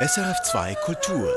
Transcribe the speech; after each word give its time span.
SRF2 0.00 0.76
Kultur. 0.84 1.28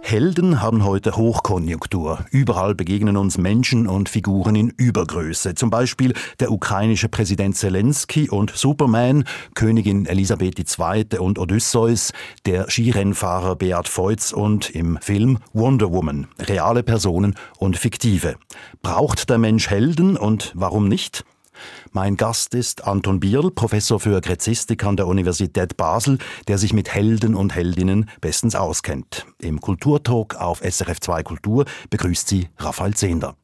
Helden 0.00 0.62
haben 0.62 0.84
heute 0.84 1.16
Hochkonjunktur. 1.16 2.24
Überall 2.30 2.74
begegnen 2.74 3.18
uns 3.18 3.36
Menschen 3.36 3.86
und 3.86 4.08
Figuren 4.08 4.56
in 4.56 4.70
Übergröße. 4.70 5.54
Zum 5.54 5.68
Beispiel 5.68 6.14
der 6.40 6.50
ukrainische 6.50 7.10
Präsident 7.10 7.58
Zelensky 7.58 8.30
und 8.30 8.52
Superman, 8.56 9.24
Königin 9.54 10.06
Elisabeth 10.06 10.58
II. 10.58 11.18
und 11.18 11.38
Odysseus, 11.38 12.14
der 12.46 12.70
Skirennfahrer 12.70 13.54
Beat 13.54 13.88
Feutz 13.88 14.32
und 14.32 14.70
im 14.70 14.96
Film 15.02 15.40
Wonder 15.52 15.92
Woman. 15.92 16.26
Reale 16.38 16.84
Personen 16.84 17.34
und 17.58 17.76
fiktive. 17.76 18.36
Braucht 18.80 19.28
der 19.28 19.36
Mensch 19.36 19.68
Helden 19.68 20.16
und 20.16 20.52
warum 20.54 20.88
nicht? 20.88 21.26
Mein 21.92 22.16
Gast 22.16 22.54
ist 22.54 22.86
Anton 22.86 23.20
Bierl, 23.20 23.50
Professor 23.50 24.00
für 24.00 24.20
Gräzistik 24.20 24.84
an 24.84 24.96
der 24.96 25.06
Universität 25.06 25.76
Basel, 25.76 26.18
der 26.48 26.58
sich 26.58 26.72
mit 26.72 26.94
Helden 26.94 27.34
und 27.34 27.54
Heldinnen 27.54 28.10
bestens 28.20 28.54
auskennt. 28.54 29.26
Im 29.38 29.60
Kulturtalk 29.60 30.36
auf 30.36 30.60
SRF 30.60 31.00
2 31.00 31.22
Kultur 31.22 31.64
begrüßt 31.90 32.28
sie 32.28 32.48
Raphael 32.58 32.94
Zehnder. 32.94 33.36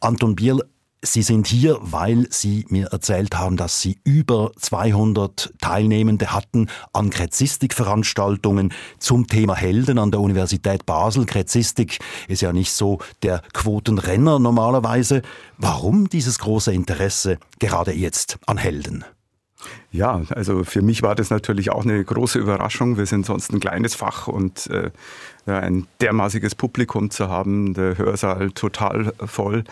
Anton 0.00 0.36
Bierl, 0.36 0.62
Sie 1.00 1.22
sind 1.22 1.46
hier, 1.46 1.78
weil 1.80 2.26
Sie 2.30 2.66
mir 2.70 2.88
erzählt 2.88 3.38
haben, 3.38 3.56
dass 3.56 3.80
Sie 3.80 4.00
über 4.02 4.50
200 4.58 5.54
Teilnehmende 5.60 6.32
hatten 6.32 6.68
an 6.92 7.10
Gräzistikveranstaltungen 7.10 8.72
zum 8.98 9.28
Thema 9.28 9.54
Helden 9.54 9.98
an 9.98 10.10
der 10.10 10.20
Universität 10.20 10.86
Basel. 10.86 11.24
Gräzistik 11.24 12.00
ist 12.26 12.42
ja 12.42 12.52
nicht 12.52 12.72
so 12.72 12.98
der 13.22 13.42
Quotenrenner 13.54 14.40
normalerweise. 14.40 15.22
Warum 15.56 16.08
dieses 16.08 16.40
große 16.40 16.72
Interesse 16.72 17.38
gerade 17.60 17.92
jetzt 17.92 18.38
an 18.46 18.58
Helden? 18.58 19.04
Ja, 19.92 20.22
also 20.30 20.64
für 20.64 20.82
mich 20.82 21.02
war 21.02 21.14
das 21.14 21.30
natürlich 21.30 21.70
auch 21.70 21.84
eine 21.84 22.04
große 22.04 22.40
Überraschung. 22.40 22.96
Wir 22.96 23.06
sind 23.06 23.24
sonst 23.24 23.52
ein 23.52 23.60
kleines 23.60 23.94
Fach 23.94 24.26
und 24.26 24.68
äh, 24.68 24.90
ein 25.46 25.86
dermaßiges 26.00 26.56
Publikum 26.56 27.10
zu 27.10 27.28
haben, 27.28 27.74
der 27.74 27.96
Hörsaal 27.98 28.50
total 28.50 29.12
voll. 29.26 29.64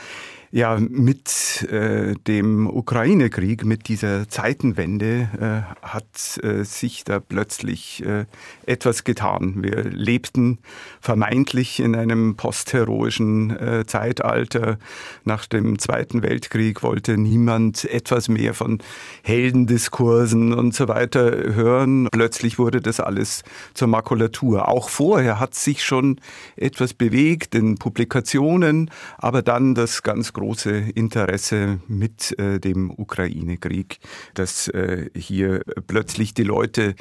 Ja, 0.57 0.79
mit 0.81 1.69
äh, 1.71 2.15
dem 2.27 2.67
Ukraine-Krieg, 2.67 3.67
mit 3.67 3.89
dieser 3.89 4.27
Zeitenwende 4.27 5.29
äh, 5.39 5.87
hat 5.87 6.43
äh, 6.43 6.65
sich 6.65 7.05
da 7.05 7.21
plötzlich 7.21 8.03
äh, 8.03 8.25
etwas 8.65 9.05
getan. 9.05 9.63
Wir 9.63 9.85
lebten 9.85 10.57
vermeintlich 11.03 11.79
in 11.79 11.95
einem 11.95 12.37
postheroischen 12.37 13.51
äh, 13.51 13.85
Zeitalter. 13.87 14.79
Nach 15.25 15.45
dem 15.45 15.79
Zweiten 15.79 16.23
Weltkrieg 16.23 16.83
wollte 16.83 17.19
niemand 17.19 17.85
etwas 17.85 18.31
mehr 18.31 18.55
von 18.55 18.79
Heldendiskursen 19.25 20.55
und 20.55 20.75
so 20.75 20.89
weiter 20.89 21.53
hören. 21.55 22.09
Plötzlich 22.11 22.59
wurde 22.59 22.81
das 22.81 22.99
alles 22.99 23.45
zur 23.75 23.89
Makulatur. 23.89 24.69
Auch 24.69 24.89
vorher 24.89 25.39
hat 25.39 25.55
sich 25.55 25.85
schon 25.85 26.19
etwas 26.57 26.95
bewegt 26.95 27.55
in 27.55 27.75
Publikationen, 27.75 28.91
aber 29.19 29.43
dann 29.43 29.75
das 29.75 30.03
ganz 30.03 30.33
große 30.33 30.46
Interesse 30.95 31.81
mit 31.89 32.39
äh, 32.39 32.59
dem 32.61 32.91
Ukraine-Krieg, 32.91 33.99
dass 34.35 34.69
äh, 34.69 35.11
hier 35.15 35.63
plötzlich 35.87 36.35
die 36.35 36.43
Leute 36.43 36.95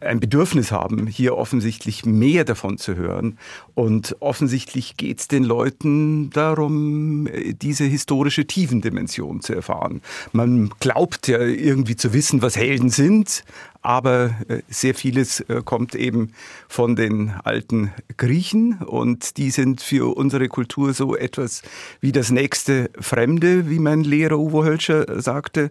ein 0.00 0.20
Bedürfnis 0.20 0.72
haben, 0.72 1.06
hier 1.06 1.36
offensichtlich 1.36 2.04
mehr 2.04 2.44
davon 2.44 2.78
zu 2.78 2.96
hören. 2.96 3.38
Und 3.74 4.16
offensichtlich 4.20 4.96
geht 4.96 5.20
es 5.20 5.28
den 5.28 5.44
Leuten 5.44 6.30
darum, 6.30 7.26
äh, 7.26 7.54
diese 7.54 7.84
historische 7.84 8.46
Tiefendimension 8.46 9.40
zu 9.40 9.54
erfahren. 9.54 10.02
Man 10.32 10.70
glaubt 10.80 11.28
ja 11.28 11.40
irgendwie 11.40 11.96
zu 11.96 12.12
wissen, 12.12 12.42
was 12.42 12.56
Helden 12.56 12.90
sind, 12.90 13.44
aber 13.82 14.36
äh, 14.48 14.60
sehr 14.68 14.94
vieles 14.94 15.40
äh, 15.40 15.62
kommt 15.64 15.94
eben 15.94 16.32
von 16.68 16.96
den 16.96 17.30
alten 17.44 17.92
Griechen 18.16 18.78
und 18.78 19.38
die 19.38 19.50
sind 19.50 19.80
für 19.80 20.16
unsere 20.16 20.48
Kultur 20.48 20.92
so 20.92 21.16
etwas 21.16 21.62
wie 22.00 22.12
das 22.12 22.30
nächste 22.30 22.90
Fremde, 22.98 23.70
wie 23.70 23.78
mein 23.78 24.04
Lehrer 24.04 24.38
Uwe 24.38 24.64
Hölscher 24.64 25.20
sagte. 25.20 25.70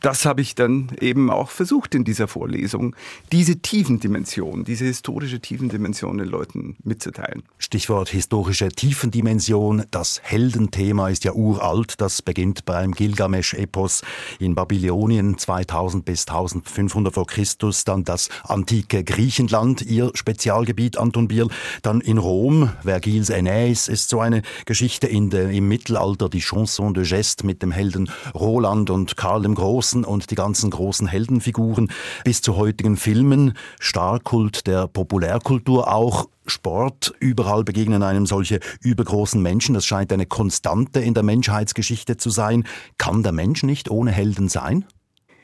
Das 0.00 0.24
habe 0.24 0.40
ich 0.40 0.54
dann 0.54 0.92
eben 1.00 1.30
auch 1.30 1.50
versucht 1.50 1.94
in 1.94 2.04
dieser 2.04 2.28
Vorlesung, 2.28 2.96
diese 3.30 3.58
Tiefendimension, 3.58 4.64
diese 4.64 4.86
historische 4.86 5.40
Tiefendimension 5.40 6.18
den 6.18 6.28
Leuten 6.28 6.76
mitzuteilen. 6.82 7.42
Stichwort 7.58 8.08
historische 8.08 8.68
Tiefendimension. 8.68 9.84
Das 9.90 10.20
Heldenthema 10.22 11.10
ist 11.10 11.24
ja 11.24 11.32
uralt. 11.32 12.00
Das 12.00 12.22
beginnt 12.22 12.64
beim 12.64 12.92
Gilgamesch-Epos 12.92 14.02
in 14.38 14.54
Babylonien 14.54 15.36
2000 15.36 16.04
bis 16.04 16.26
1500 16.26 17.12
vor 17.12 17.26
Christus 17.26 17.49
Christus, 17.50 17.82
dann 17.82 18.04
das 18.04 18.28
antike 18.44 19.02
Griechenland, 19.02 19.82
ihr 19.82 20.12
Spezialgebiet, 20.14 20.96
Anton 20.96 21.26
Bierl, 21.26 21.48
dann 21.82 22.00
in 22.00 22.16
Rom, 22.16 22.70
Vergils 22.84 23.28
Aeneis 23.28 23.88
ist 23.88 24.08
so 24.08 24.20
eine 24.20 24.42
Geschichte 24.66 25.08
in 25.08 25.30
der, 25.30 25.50
im 25.50 25.66
Mittelalter, 25.66 26.28
die 26.28 26.38
Chanson 26.38 26.94
de 26.94 27.04
Geste 27.04 27.44
mit 27.44 27.60
dem 27.60 27.72
Helden 27.72 28.08
Roland 28.36 28.88
und 28.90 29.16
Karl 29.16 29.42
dem 29.42 29.56
Großen 29.56 30.04
und 30.04 30.30
die 30.30 30.36
ganzen 30.36 30.70
großen 30.70 31.08
Heldenfiguren, 31.08 31.90
bis 32.22 32.40
zu 32.40 32.54
heutigen 32.54 32.96
Filmen, 32.96 33.54
Starkult 33.80 34.68
der 34.68 34.86
Populärkultur 34.86 35.92
auch, 35.92 36.28
Sport. 36.46 37.12
Überall 37.18 37.64
begegnen 37.64 38.04
einem 38.04 38.26
solche 38.26 38.60
übergroßen 38.80 39.42
Menschen. 39.42 39.74
Das 39.74 39.86
scheint 39.86 40.12
eine 40.12 40.26
Konstante 40.26 41.00
in 41.00 41.14
der 41.14 41.22
Menschheitsgeschichte 41.24 42.16
zu 42.16 42.30
sein. 42.30 42.64
Kann 42.96 43.24
der 43.24 43.32
Mensch 43.32 43.64
nicht 43.64 43.90
ohne 43.90 44.12
Helden 44.12 44.48
sein? 44.48 44.84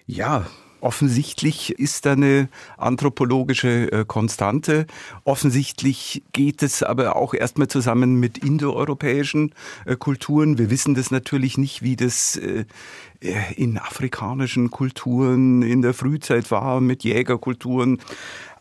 Ja, 0.07 0.47
Offensichtlich 0.87 1.77
ist 1.81 2.07
da 2.07 2.13
eine 2.13 2.49
anthropologische 2.77 3.91
äh, 3.91 4.05
Konstante. 4.07 4.87
Offensichtlich 5.25 6.23
geht 6.31 6.63
es 6.63 6.85
aber 6.85 7.17
auch 7.17 7.35
erstmal 7.35 7.67
zusammen 7.67 8.21
mit 8.21 8.39
indoeuropäischen 8.39 9.53
äh, 9.85 9.97
Kulturen. 9.97 10.59
Wir 10.59 10.71
wissen 10.71 10.95
das 10.95 11.11
natürlich 11.11 11.59
nicht, 11.59 11.83
wie 11.83 11.97
das 11.97 12.37
äh, 12.37 12.67
in 13.57 13.79
afrikanischen 13.79 14.71
Kulturen 14.71 15.63
in 15.63 15.83
der 15.83 15.93
Frühzeit 15.93 16.53
war, 16.53 16.81
mit 16.81 17.03
Jägerkulturen. 17.03 17.99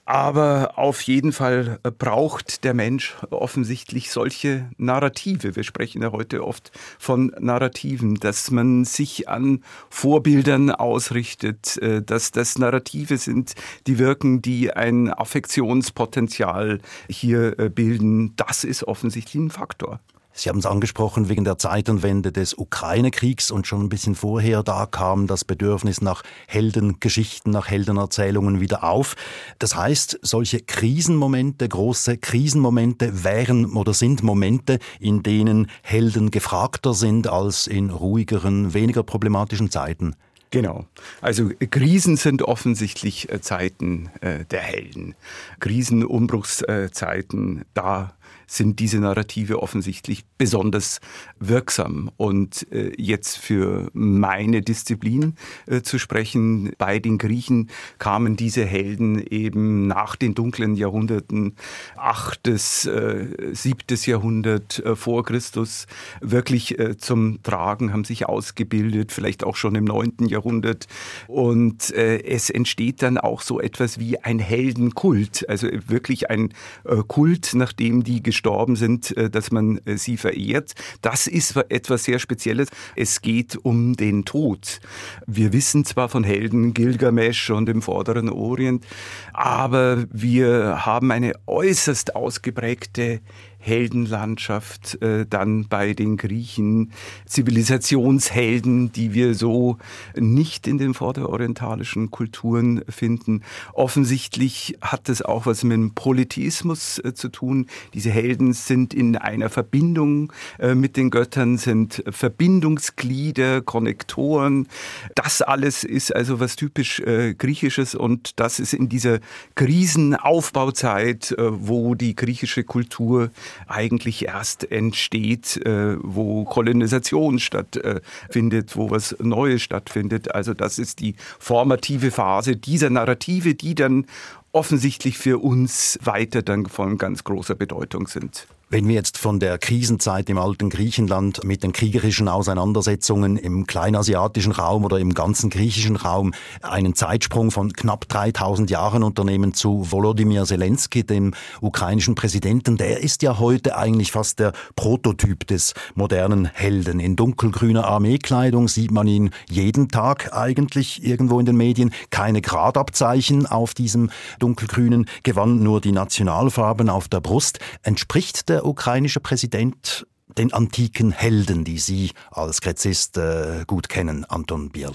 Aber 0.07 0.73
auf 0.77 1.01
jeden 1.01 1.31
Fall 1.31 1.79
äh, 1.81 1.89
braucht 1.89 2.63
der 2.63 2.75
Mensch 2.75 3.15
offensichtlich 3.31 4.11
solche 4.11 4.69
Narrative. 4.77 5.55
Wir 5.55 5.63
sprechen 5.63 6.03
ja 6.03 6.11
heute 6.11 6.45
oft 6.45 6.71
von 6.99 7.35
Narrativen, 7.39 8.13
dass 8.13 8.51
man 8.51 8.85
sich 8.85 9.27
an 9.27 9.63
Vorbildern 9.89 10.69
ausrichtet, 10.69 11.77
äh, 11.77 12.03
dass 12.03 12.29
das 12.31 12.59
Narrative 12.59 13.17
sind, 13.17 13.55
die 13.87 13.97
wirken, 13.97 14.43
die 14.43 14.71
ein 14.71 15.11
Affektionspotenzial 15.11 16.81
hier 17.09 17.57
äh, 17.57 17.69
bilden. 17.69 18.35
Das 18.35 18.63
ist 18.63 18.83
offensichtlich 18.83 19.41
ein 19.41 19.49
Faktor. 19.49 19.99
Sie 20.37 20.49
haben 20.49 20.59
es 20.59 20.65
angesprochen, 20.65 21.29
wegen 21.29 21.45
der 21.45 21.57
Zeitenwende 21.57 22.33
des 22.33 22.57
Ukraine-Kriegs 22.57 23.51
und 23.51 23.67
schon 23.67 23.83
ein 23.83 23.89
bisschen 23.89 24.15
vorher, 24.15 24.63
da 24.63 24.85
kam 24.85 25.27
das 25.27 25.45
Bedürfnis 25.45 26.01
nach 26.01 26.23
Heldengeschichten, 26.47 27.53
nach 27.53 27.69
Heldenerzählungen 27.69 28.59
wieder 28.59 28.83
auf. 28.83 29.15
Das 29.59 29.77
heißt, 29.77 30.19
solche 30.23 30.59
Krisenmomente, 30.59 31.69
große 31.69 32.17
Krisenmomente 32.17 33.23
wären 33.23 33.77
oder 33.77 33.93
sind 33.93 34.23
Momente, 34.23 34.79
in 34.99 35.23
denen 35.23 35.71
Helden 35.83 36.31
gefragter 36.31 36.93
sind 36.93 37.27
als 37.27 37.65
in 37.65 37.89
ruhigeren, 37.89 38.73
weniger 38.73 39.03
problematischen 39.03 39.71
Zeiten. 39.71 40.17
Genau. 40.51 40.85
Also 41.21 41.49
Krisen 41.69 42.17
sind 42.17 42.41
offensichtlich 42.41 43.31
äh, 43.31 43.39
Zeiten 43.39 44.09
äh, 44.19 44.43
der 44.43 44.61
Helden. 44.61 45.15
Krisenumbruchszeiten, 45.61 47.63
da 47.73 48.15
sind 48.47 48.79
diese 48.79 48.99
Narrative 48.99 49.61
offensichtlich 49.61 50.25
besonders 50.37 50.99
wirksam. 51.39 52.11
Und 52.17 52.71
äh, 52.71 52.91
jetzt 52.97 53.37
für 53.37 53.89
meine 53.93 54.61
Disziplin 54.61 55.35
äh, 55.67 55.81
zu 55.81 55.99
sprechen, 55.99 56.71
bei 56.77 56.99
den 56.99 57.17
Griechen 57.17 57.69
kamen 57.99 58.35
diese 58.35 58.65
Helden 58.65 59.25
eben 59.27 59.87
nach 59.87 60.15
den 60.15 60.35
dunklen 60.35 60.75
Jahrhunderten, 60.75 61.55
achtes, 61.95 62.85
äh, 62.85 63.27
siebtes 63.53 64.05
Jahrhundert 64.05 64.79
äh, 64.79 64.95
vor 64.95 65.23
Christus, 65.23 65.87
wirklich 66.21 66.77
äh, 66.79 66.97
zum 66.97 67.41
Tragen, 67.43 67.93
haben 67.93 68.03
sich 68.03 68.25
ausgebildet, 68.25 69.11
vielleicht 69.11 69.43
auch 69.43 69.55
schon 69.55 69.75
im 69.75 69.85
neunten 69.85 70.25
Jahrhundert. 70.25 70.87
Und 71.27 71.93
äh, 71.93 72.23
es 72.23 72.49
entsteht 72.49 73.01
dann 73.01 73.17
auch 73.17 73.41
so 73.41 73.59
etwas 73.59 73.99
wie 73.99 74.19
ein 74.19 74.39
Heldenkult, 74.39 75.47
also 75.49 75.67
wirklich 75.87 76.29
ein 76.29 76.53
äh, 76.83 76.97
Kult, 77.07 77.51
nachdem 77.53 78.03
die 78.03 78.23
gestorben 78.35 78.75
sind, 78.75 79.15
äh, 79.15 79.29
dass 79.29 79.51
man 79.51 79.79
äh, 79.85 79.97
sie 79.97 80.17
verehrt. 80.17 80.73
Das 81.01 81.25
ist 81.25 81.55
etwas 81.69 82.03
sehr 82.03 82.19
Spezielles. 82.19 82.67
Es 82.95 83.21
geht 83.21 83.55
um 83.55 83.95
den 83.95 84.25
Tod. 84.25 84.81
Wir 85.25 85.53
wissen 85.53 85.85
zwar 85.85 86.09
von 86.09 86.23
Helden 86.25 86.73
Gilgamesch 86.73 87.49
und 87.49 87.69
im 87.69 87.81
vorderen 87.81 88.29
Orient, 88.29 88.85
aber 89.33 90.05
wir 90.11 90.85
haben 90.85 91.11
eine 91.11 91.33
äußerst 91.47 92.15
ausgeprägte 92.15 93.21
Heldenlandschaft 93.65 95.01
äh, 95.01 95.25
dann 95.27 95.67
bei 95.67 95.93
den 95.93 96.17
Griechen, 96.17 96.91
Zivilisationshelden, 97.25 98.91
die 98.91 99.13
wir 99.13 99.33
so 99.33 99.77
nicht 100.15 100.67
in 100.67 100.77
den 100.77 100.93
vorderorientalischen 100.93 102.11
Kulturen 102.11 102.83
finden. 102.87 103.41
Offensichtlich 103.73 104.77
hat 104.81 105.09
das 105.09 105.23
auch 105.23 105.47
was 105.47 105.63
mit 105.63 105.73
dem 105.73 105.95
Polytheismus 105.95 106.99
äh, 106.99 107.13
zu 107.15 107.29
tun. 107.29 107.65
Diese 107.95 108.11
Helden 108.11 108.53
sind 108.53 108.93
in 108.93 109.17
einer 109.17 109.49
Verbindung 109.49 110.31
äh, 110.59 110.75
mit 110.75 110.95
den 110.95 111.09
Göttern, 111.09 111.57
sind 111.57 112.03
Verbindungsglieder, 112.07 113.61
Konnektoren. 113.61 114.67
Das 115.15 115.41
alles 115.41 115.83
ist 115.83 116.15
also 116.15 116.39
was 116.39 116.55
typisch 116.55 116.99
äh, 116.99 117.33
Griechisches 117.33 117.95
und 117.95 118.39
das 118.39 118.59
ist 118.59 118.73
in 118.73 118.89
dieser 118.89 119.19
Krisenaufbauzeit, 119.55 121.31
äh, 121.31 121.67
wo 121.67 121.95
die 121.95 122.15
griechische 122.15 122.63
Kultur 122.63 123.31
eigentlich 123.67 124.25
erst 124.25 124.71
entsteht, 124.71 125.57
äh, 125.65 125.97
wo 126.01 126.45
Kolonisation 126.45 127.39
stattfindet, 127.39 128.75
wo 128.75 128.91
was 128.91 129.15
Neues 129.19 129.61
stattfindet. 129.61 130.33
Also 130.33 130.53
das 130.53 130.79
ist 130.79 130.99
die 130.99 131.15
formative 131.39 132.11
Phase 132.11 132.55
dieser 132.55 132.89
Narrative, 132.89 133.55
die 133.55 133.75
dann 133.75 134.05
offensichtlich 134.51 135.17
für 135.17 135.39
uns 135.39 135.99
weiter 136.01 136.41
dann 136.41 136.65
von 136.65 136.97
ganz 136.97 137.23
großer 137.23 137.55
Bedeutung 137.55 138.07
sind. 138.07 138.47
Wenn 138.67 138.87
wir 138.87 138.95
jetzt 138.95 139.19
von 139.19 139.39
der 139.39 139.59
Krisenzeit 139.59 140.27
im 140.27 140.39
alten 140.39 140.71
Griechenland 140.71 141.43
mit 141.43 141.61
den 141.61 141.71
kriegerischen 141.71 142.27
Auseinandersetzungen 142.27 143.37
im 143.37 143.67
kleinasiatischen 143.67 144.51
Raum 144.51 144.83
oder 144.85 144.97
im 144.97 145.13
ganzen 145.13 145.51
griechischen 145.51 145.95
Raum 145.95 146.33
einen 146.63 146.95
Zeitsprung 146.95 147.51
von 147.51 147.73
knapp 147.73 148.09
3000 148.09 148.71
Jahren 148.71 149.03
unternehmen 149.03 149.53
zu 149.53 149.91
Volodymyr 149.91 150.45
Zelensky, 150.45 151.03
dem 151.03 151.35
ukrainischen 151.61 152.15
Präsidenten, 152.15 152.75
der 152.75 153.01
ist 153.01 153.21
ja 153.21 153.37
heute 153.37 153.77
eigentlich 153.77 154.11
fast 154.11 154.39
der 154.39 154.51
Prototyp 154.75 155.45
des 155.45 155.75
modernen 155.93 156.45
Helden. 156.45 156.99
In 156.99 157.15
dunkelgrüner 157.15 157.85
Armeekleidung 157.85 158.67
sieht 158.67 158.89
man 158.89 159.05
ihn 159.05 159.29
jeden 159.47 159.89
Tag 159.89 160.33
eigentlich 160.33 161.05
irgendwo 161.05 161.39
in 161.39 161.45
den 161.45 161.55
Medien. 161.55 161.93
Keine 162.09 162.41
Gradabzeichen 162.41 163.45
auf 163.45 163.75
diesem 163.75 164.09
dunkelgrünen 164.39 165.07
Gewand, 165.21 165.61
nur 165.61 165.81
die 165.81 165.91
Nationalfarben 165.91 166.89
auf 166.89 167.07
der 167.07 167.19
Brust. 167.19 167.59
Entspricht 167.83 168.49
der 168.49 168.54
der 168.55 168.65
ukrainische 168.65 169.19
Präsident 169.19 170.07
den 170.37 170.53
antiken 170.53 171.11
Helden, 171.11 171.65
die 171.65 171.77
Sie 171.77 172.11
als 172.31 172.61
Gräzist 172.61 173.17
äh, 173.17 173.65
gut 173.67 173.89
kennen, 173.89 174.23
Anton 174.23 174.69
Biel? 174.69 174.93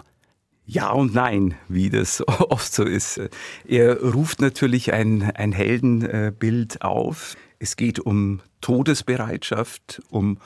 Ja 0.64 0.92
und 0.92 1.14
nein, 1.14 1.56
wie 1.68 1.90
das 1.90 2.26
oft 2.26 2.72
so 2.72 2.84
ist. 2.84 3.20
Er 3.66 4.00
ruft 4.00 4.40
natürlich 4.40 4.94
ein, 4.94 5.30
ein 5.34 5.52
Heldenbild 5.52 6.80
auf. 6.80 7.36
Es 7.58 7.76
geht 7.76 7.98
um 7.98 8.40
Todesbereitschaft, 8.62 10.00
um 10.08 10.38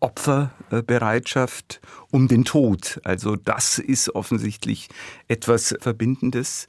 Opferbereitschaft, 0.00 1.82
um 2.10 2.26
den 2.26 2.46
Tod. 2.46 3.02
Also 3.04 3.36
das 3.36 3.78
ist 3.78 4.14
offensichtlich 4.14 4.88
etwas 5.28 5.74
Verbindendes. 5.78 6.64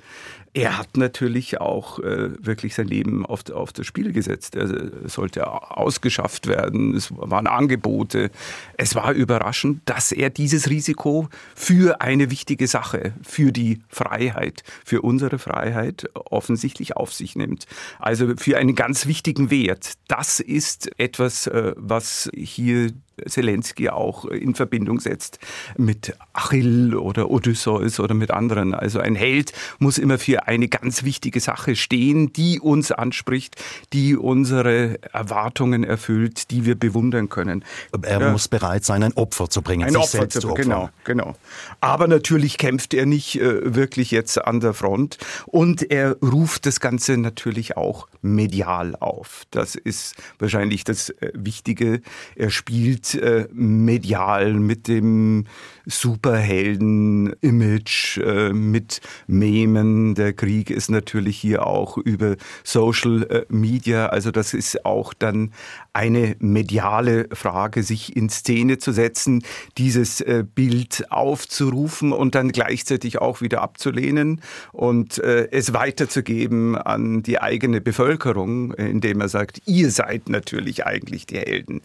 Er 0.56 0.78
hat 0.78 0.98
natürlich 0.98 1.60
auch 1.60 1.98
äh, 2.00 2.30
wirklich 2.46 2.76
sein 2.76 2.88
Leben 2.88 3.26
auf, 3.26 3.50
auf 3.50 3.74
das 3.74 3.88
Spiel 3.88 4.14
gesetzt. 4.14 4.56
Er 4.56 5.10
sollte 5.10 5.48
ausgeschafft 5.48 6.46
werden. 6.46 6.96
Es 6.96 7.12
waren 7.16 7.48
Angebote. 7.48 8.30
Es 8.78 8.94
war 8.94 9.14
überraschend, 9.14 9.82
dass 9.86 10.12
er 10.12 10.30
dieses 10.30 10.70
Risiko 10.70 11.28
für 11.56 12.02
eine 12.02 12.30
wichtige 12.30 12.68
Sache, 12.68 13.14
für 13.24 13.52
die 13.52 13.82
Freiheit, 13.90 14.64
für 14.86 15.02
unsere 15.02 15.40
Freiheit 15.40 16.08
offensichtlich 16.14 16.96
auf 16.96 17.14
sich 17.14 17.36
nimmt. 17.36 17.66
Also 17.98 18.36
für 18.38 18.58
einen 18.58 18.76
ganz 18.76 19.08
wichtigen 19.08 19.50
Wert. 19.50 19.94
Das 20.08 20.40
ist 20.40 21.00
etwas, 21.00 21.48
äh, 21.48 21.74
was 21.78 22.30
hier 22.36 22.92
Zelensky 23.28 23.90
auch 23.90 24.26
in 24.26 24.56
Verbindung 24.56 25.00
setzt 25.00 25.40
mit 25.78 26.16
Achill 26.34 26.96
oder 26.96 27.30
Odysseus 27.30 28.00
oder 28.00 28.14
mit 28.14 28.32
anderen. 28.32 28.74
Also 28.74 29.00
ein 29.00 29.16
Held 29.16 29.54
muss 29.80 29.98
immer 29.98 30.18
für 30.18 30.43
eine 30.46 30.68
ganz 30.68 31.04
wichtige 31.04 31.40
Sache 31.40 31.76
stehen, 31.76 32.34
die 32.34 32.60
uns 32.60 32.92
anspricht, 32.92 33.56
die 33.94 34.16
unsere 34.16 35.00
Erwartungen 35.14 35.84
erfüllt, 35.84 36.52
die 36.52 36.66
wir 36.66 36.76
bewundern 36.76 37.30
können. 37.30 37.64
Er 38.02 38.20
ja. 38.20 38.32
muss 38.32 38.48
bereit 38.48 38.86
sein, 38.86 39.04
ein 39.04 39.14
Opfer 39.14 39.50
zu 39.50 39.62
bringen, 39.62 39.88
ein 39.88 39.96
Opfer 39.96 40.30
zu, 40.30 40.40
zu 40.40 40.54
Genau, 40.54 40.90
genau. 41.04 41.36
Aber 41.82 42.08
natürlich 42.08 42.58
kämpft 42.58 42.94
er 42.94 43.06
nicht 43.06 43.40
äh, 43.40 43.76
wirklich 43.76 44.12
jetzt 44.12 44.44
an 44.44 44.60
der 44.60 44.74
Front 44.74 45.18
und 45.46 45.92
er 45.92 46.18
ruft 46.22 46.66
das 46.66 46.80
Ganze 46.80 47.18
natürlich 47.18 47.78
auch 47.78 48.08
medial 48.22 48.96
auf. 48.96 49.44
Das 49.52 49.76
ist 49.76 50.16
wahrscheinlich 50.40 50.84
das 50.84 51.10
äh, 51.10 51.32
Wichtige. 51.34 52.02
Er 52.36 52.50
spielt 52.50 53.16
äh, 53.16 53.48
medial 53.52 54.54
mit 54.54 54.88
dem 54.88 55.46
Superhelden-Image, 55.86 58.18
äh, 58.18 58.54
mit 58.54 59.02
Memen. 59.28 60.16
Der 60.16 60.33
Krieg 60.34 60.70
ist 60.70 60.90
natürlich 60.90 61.38
hier 61.38 61.66
auch 61.66 61.98
über 61.98 62.36
Social 62.64 63.24
äh, 63.24 63.46
Media. 63.50 64.08
Also 64.08 64.32
das 64.32 64.54
ist 64.54 64.86
auch 64.86 65.14
dann 65.14 65.52
eine 65.94 66.36
mediale 66.40 67.28
Frage, 67.32 67.84
sich 67.84 68.16
in 68.16 68.30
Szene 68.30 68.78
zu 68.78 68.92
setzen, 68.92 69.44
dieses 69.78 70.22
äh, 70.22 70.44
Bild 70.44 71.12
aufzurufen 71.12 72.12
und 72.12 72.36
dann 72.36 72.52
gleichzeitig 72.52 73.20
auch 73.20 73.42
wieder 73.42 73.62
abzulehnen 73.62 74.42
und 74.72 75.20
äh, 75.20 75.50
es 75.52 75.74
weiterzugeben 75.74 76.76
an 76.76 77.24
die 77.24 77.40
eigene 77.40 77.82
Bevölkerung, 77.82 78.74
indem 78.74 79.22
er 79.22 79.30
sagt, 79.30 79.62
ihr 79.66 79.92
seid 79.92 80.30
natürlich 80.30 80.86
eigentlich 80.86 81.26
die 81.26 81.38
Helden 81.38 81.82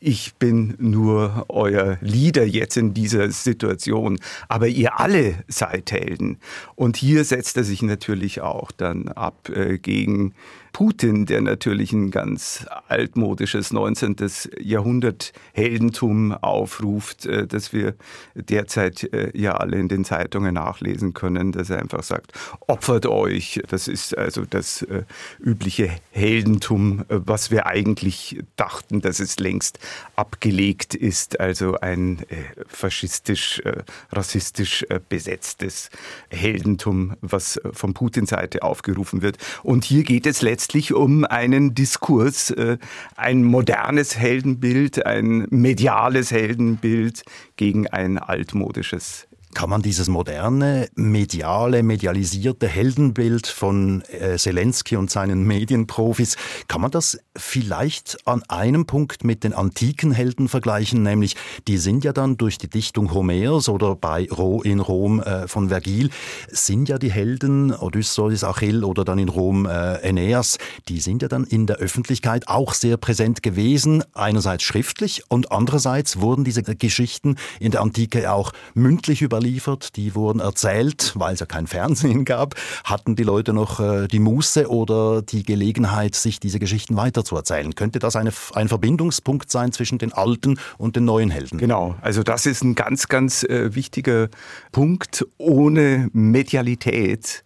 ich 0.00 0.34
bin 0.36 0.74
nur 0.78 1.44
euer 1.50 1.98
Leader 2.00 2.44
jetzt 2.44 2.78
in 2.78 2.94
dieser 2.94 3.30
Situation, 3.30 4.18
aber 4.48 4.66
ihr 4.66 4.98
alle 4.98 5.44
seid 5.46 5.92
Helden. 5.92 6.38
Und 6.74 6.96
hier 6.96 7.24
setzt 7.24 7.58
er 7.58 7.64
sich 7.64 7.82
natürlich 7.82 8.40
auch 8.40 8.72
dann 8.72 9.08
ab 9.08 9.50
äh, 9.50 9.76
gegen 9.78 10.34
Putin, 10.72 11.26
der 11.26 11.40
natürlich 11.40 11.92
ein 11.92 12.10
ganz 12.10 12.66
altmodisches 12.88 13.72
19. 13.72 14.16
Jahrhundert 14.60 15.32
Heldentum 15.52 16.32
aufruft, 16.32 17.26
äh, 17.26 17.46
das 17.46 17.72
wir 17.72 17.94
derzeit 18.34 19.12
äh, 19.12 19.30
ja 19.36 19.56
alle 19.56 19.78
in 19.78 19.88
den 19.88 20.04
Zeitungen 20.04 20.54
nachlesen 20.54 21.12
können, 21.12 21.52
dass 21.52 21.70
er 21.70 21.80
einfach 21.80 22.02
sagt, 22.02 22.32
opfert 22.66 23.06
euch. 23.06 23.60
Das 23.68 23.88
ist 23.88 24.16
also 24.16 24.44
das 24.44 24.82
äh, 24.82 25.02
übliche 25.38 25.90
Heldentum, 26.12 27.04
was 27.08 27.50
wir 27.50 27.66
eigentlich 27.66 28.40
dachten, 28.56 29.00
dass 29.00 29.20
es 29.20 29.38
längst 29.38 29.78
abgelegt 30.16 30.94
ist. 30.94 31.40
Also 31.40 31.78
ein 31.80 32.24
faschistisch, 32.66 33.62
rassistisch 34.10 34.84
besetztes 35.08 35.90
Heldentum, 36.28 37.16
was 37.20 37.60
von 37.72 37.94
Putins 37.94 38.30
Seite 38.30 38.62
aufgerufen 38.62 39.22
wird. 39.22 39.38
Und 39.62 39.84
hier 39.84 40.04
geht 40.04 40.26
es 40.26 40.42
letztlich 40.42 40.59
letztlich 40.60 40.92
um 40.92 41.24
einen 41.24 41.74
Diskurs, 41.74 42.50
äh, 42.50 42.76
ein 43.16 43.44
modernes 43.44 44.18
Heldenbild, 44.18 45.06
ein 45.06 45.46
mediales 45.48 46.32
Heldenbild 46.32 47.22
gegen 47.56 47.86
ein 47.86 48.18
altmodisches 48.18 49.26
kann 49.54 49.68
man 49.68 49.82
dieses 49.82 50.08
moderne, 50.08 50.88
mediale, 50.94 51.82
medialisierte 51.82 52.68
Heldenbild 52.68 53.46
von 53.46 54.02
äh, 54.02 54.36
Zelensky 54.36 54.96
und 54.96 55.10
seinen 55.10 55.44
Medienprofis, 55.44 56.36
kann 56.68 56.80
man 56.80 56.90
das 56.90 57.18
vielleicht 57.36 58.18
an 58.26 58.42
einem 58.48 58.86
Punkt 58.86 59.24
mit 59.24 59.42
den 59.44 59.52
antiken 59.52 60.12
Helden 60.12 60.48
vergleichen? 60.48 61.02
Nämlich, 61.02 61.36
die 61.66 61.78
sind 61.78 62.04
ja 62.04 62.12
dann 62.12 62.36
durch 62.36 62.58
die 62.58 62.68
Dichtung 62.68 63.12
Homers 63.12 63.68
oder 63.68 63.96
bei 63.96 64.28
Ro 64.30 64.62
in 64.62 64.80
Rom 64.80 65.20
äh, 65.20 65.48
von 65.48 65.68
Vergil, 65.68 66.10
sind 66.48 66.88
ja 66.88 66.98
die 66.98 67.10
Helden 67.10 67.72
Odysseus, 67.72 68.44
Achill 68.44 68.84
oder 68.84 69.04
dann 69.04 69.18
in 69.18 69.28
Rom 69.28 69.66
äh, 69.66 69.68
Aeneas, 69.68 70.58
die 70.88 71.00
sind 71.00 71.22
ja 71.22 71.28
dann 71.28 71.44
in 71.44 71.66
der 71.66 71.76
Öffentlichkeit 71.76 72.46
auch 72.48 72.72
sehr 72.72 72.96
präsent 72.96 73.42
gewesen, 73.42 74.04
einerseits 74.14 74.62
schriftlich 74.62 75.24
und 75.28 75.50
andererseits 75.50 76.20
wurden 76.20 76.44
diese 76.44 76.62
Geschichten 76.62 77.36
in 77.58 77.72
der 77.72 77.80
Antike 77.80 78.30
auch 78.30 78.52
mündlich 78.74 79.22
über 79.22 79.39
überliefert, 79.40 79.96
die 79.96 80.14
wurden 80.14 80.40
erzählt, 80.40 81.12
weil 81.16 81.34
es 81.34 81.40
ja 81.40 81.46
kein 81.46 81.66
Fernsehen 81.66 82.24
gab. 82.24 82.54
Hatten 82.84 83.16
die 83.16 83.22
Leute 83.22 83.52
noch 83.52 83.80
äh, 83.80 84.06
die 84.06 84.18
Muße 84.18 84.68
oder 84.68 85.22
die 85.22 85.42
Gelegenheit, 85.42 86.14
sich 86.14 86.40
diese 86.40 86.58
Geschichten 86.58 86.96
weiterzuerzählen? 86.96 87.74
Könnte 87.74 87.98
das 87.98 88.16
eine, 88.16 88.32
ein 88.54 88.68
Verbindungspunkt 88.68 89.50
sein 89.50 89.72
zwischen 89.72 89.98
den 89.98 90.12
alten 90.12 90.58
und 90.76 90.96
den 90.96 91.06
neuen 91.06 91.30
Helden? 91.30 91.58
Genau, 91.58 91.96
also 92.02 92.22
das 92.22 92.44
ist 92.44 92.62
ein 92.62 92.74
ganz, 92.74 93.08
ganz 93.08 93.42
äh, 93.44 93.74
wichtiger 93.74 94.28
Punkt. 94.72 95.26
Ohne 95.38 96.10
Medialität 96.12 97.42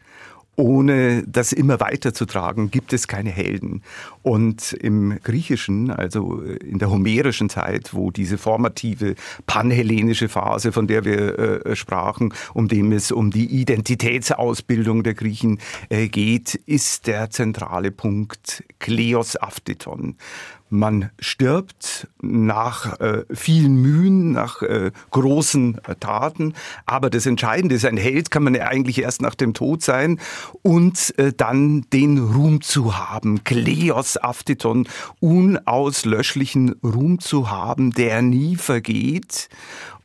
ohne 0.56 1.24
das 1.26 1.52
immer 1.52 1.80
weiterzutragen, 1.80 2.70
gibt 2.70 2.92
es 2.92 3.08
keine 3.08 3.30
Helden. 3.30 3.82
Und 4.24 4.72
im 4.72 5.18
Griechischen, 5.22 5.90
also 5.90 6.40
in 6.40 6.78
der 6.78 6.88
homerischen 6.90 7.50
Zeit, 7.50 7.92
wo 7.92 8.10
diese 8.10 8.38
formative 8.38 9.16
panhellenische 9.46 10.30
Phase, 10.30 10.72
von 10.72 10.86
der 10.86 11.04
wir 11.04 11.38
äh, 11.66 11.76
sprachen, 11.76 12.32
um 12.54 12.66
dem 12.66 12.92
es 12.92 13.12
um 13.12 13.30
die 13.30 13.44
Identitätsausbildung 13.44 15.02
der 15.02 15.12
Griechen 15.12 15.60
äh, 15.90 16.08
geht, 16.08 16.54
ist 16.54 17.06
der 17.06 17.28
zentrale 17.28 17.90
Punkt 17.90 18.64
Kleos 18.78 19.36
Aphteton. 19.36 20.16
man 20.74 21.10
stirbt 21.18 22.08
nach 22.20 22.98
äh, 23.00 23.24
vielen 23.32 23.76
Mühen, 23.76 24.32
nach 24.32 24.62
äh, 24.62 24.90
großen 25.10 25.78
äh, 25.86 25.94
Taten. 25.96 26.54
Aber 26.84 27.10
das 27.10 27.26
Entscheidende 27.26 27.74
ist, 27.76 27.84
ein 27.84 27.96
Held 27.96 28.30
kann 28.30 28.42
man 28.42 28.54
ja 28.54 28.66
eigentlich 28.66 29.00
erst 29.00 29.22
nach 29.22 29.34
dem 29.34 29.54
Tod 29.54 29.82
sein 29.82 30.20
und 30.62 31.16
äh, 31.18 31.32
dann 31.32 31.82
den 31.92 32.18
Ruhm 32.18 32.60
zu 32.60 32.98
haben. 32.98 33.44
Kleos 33.44 34.13
Aftiton, 34.16 34.88
unauslöschlichen 35.20 36.76
Ruhm 36.82 37.20
zu 37.20 37.50
haben, 37.50 37.92
der 37.92 38.22
nie 38.22 38.56
vergeht 38.56 39.48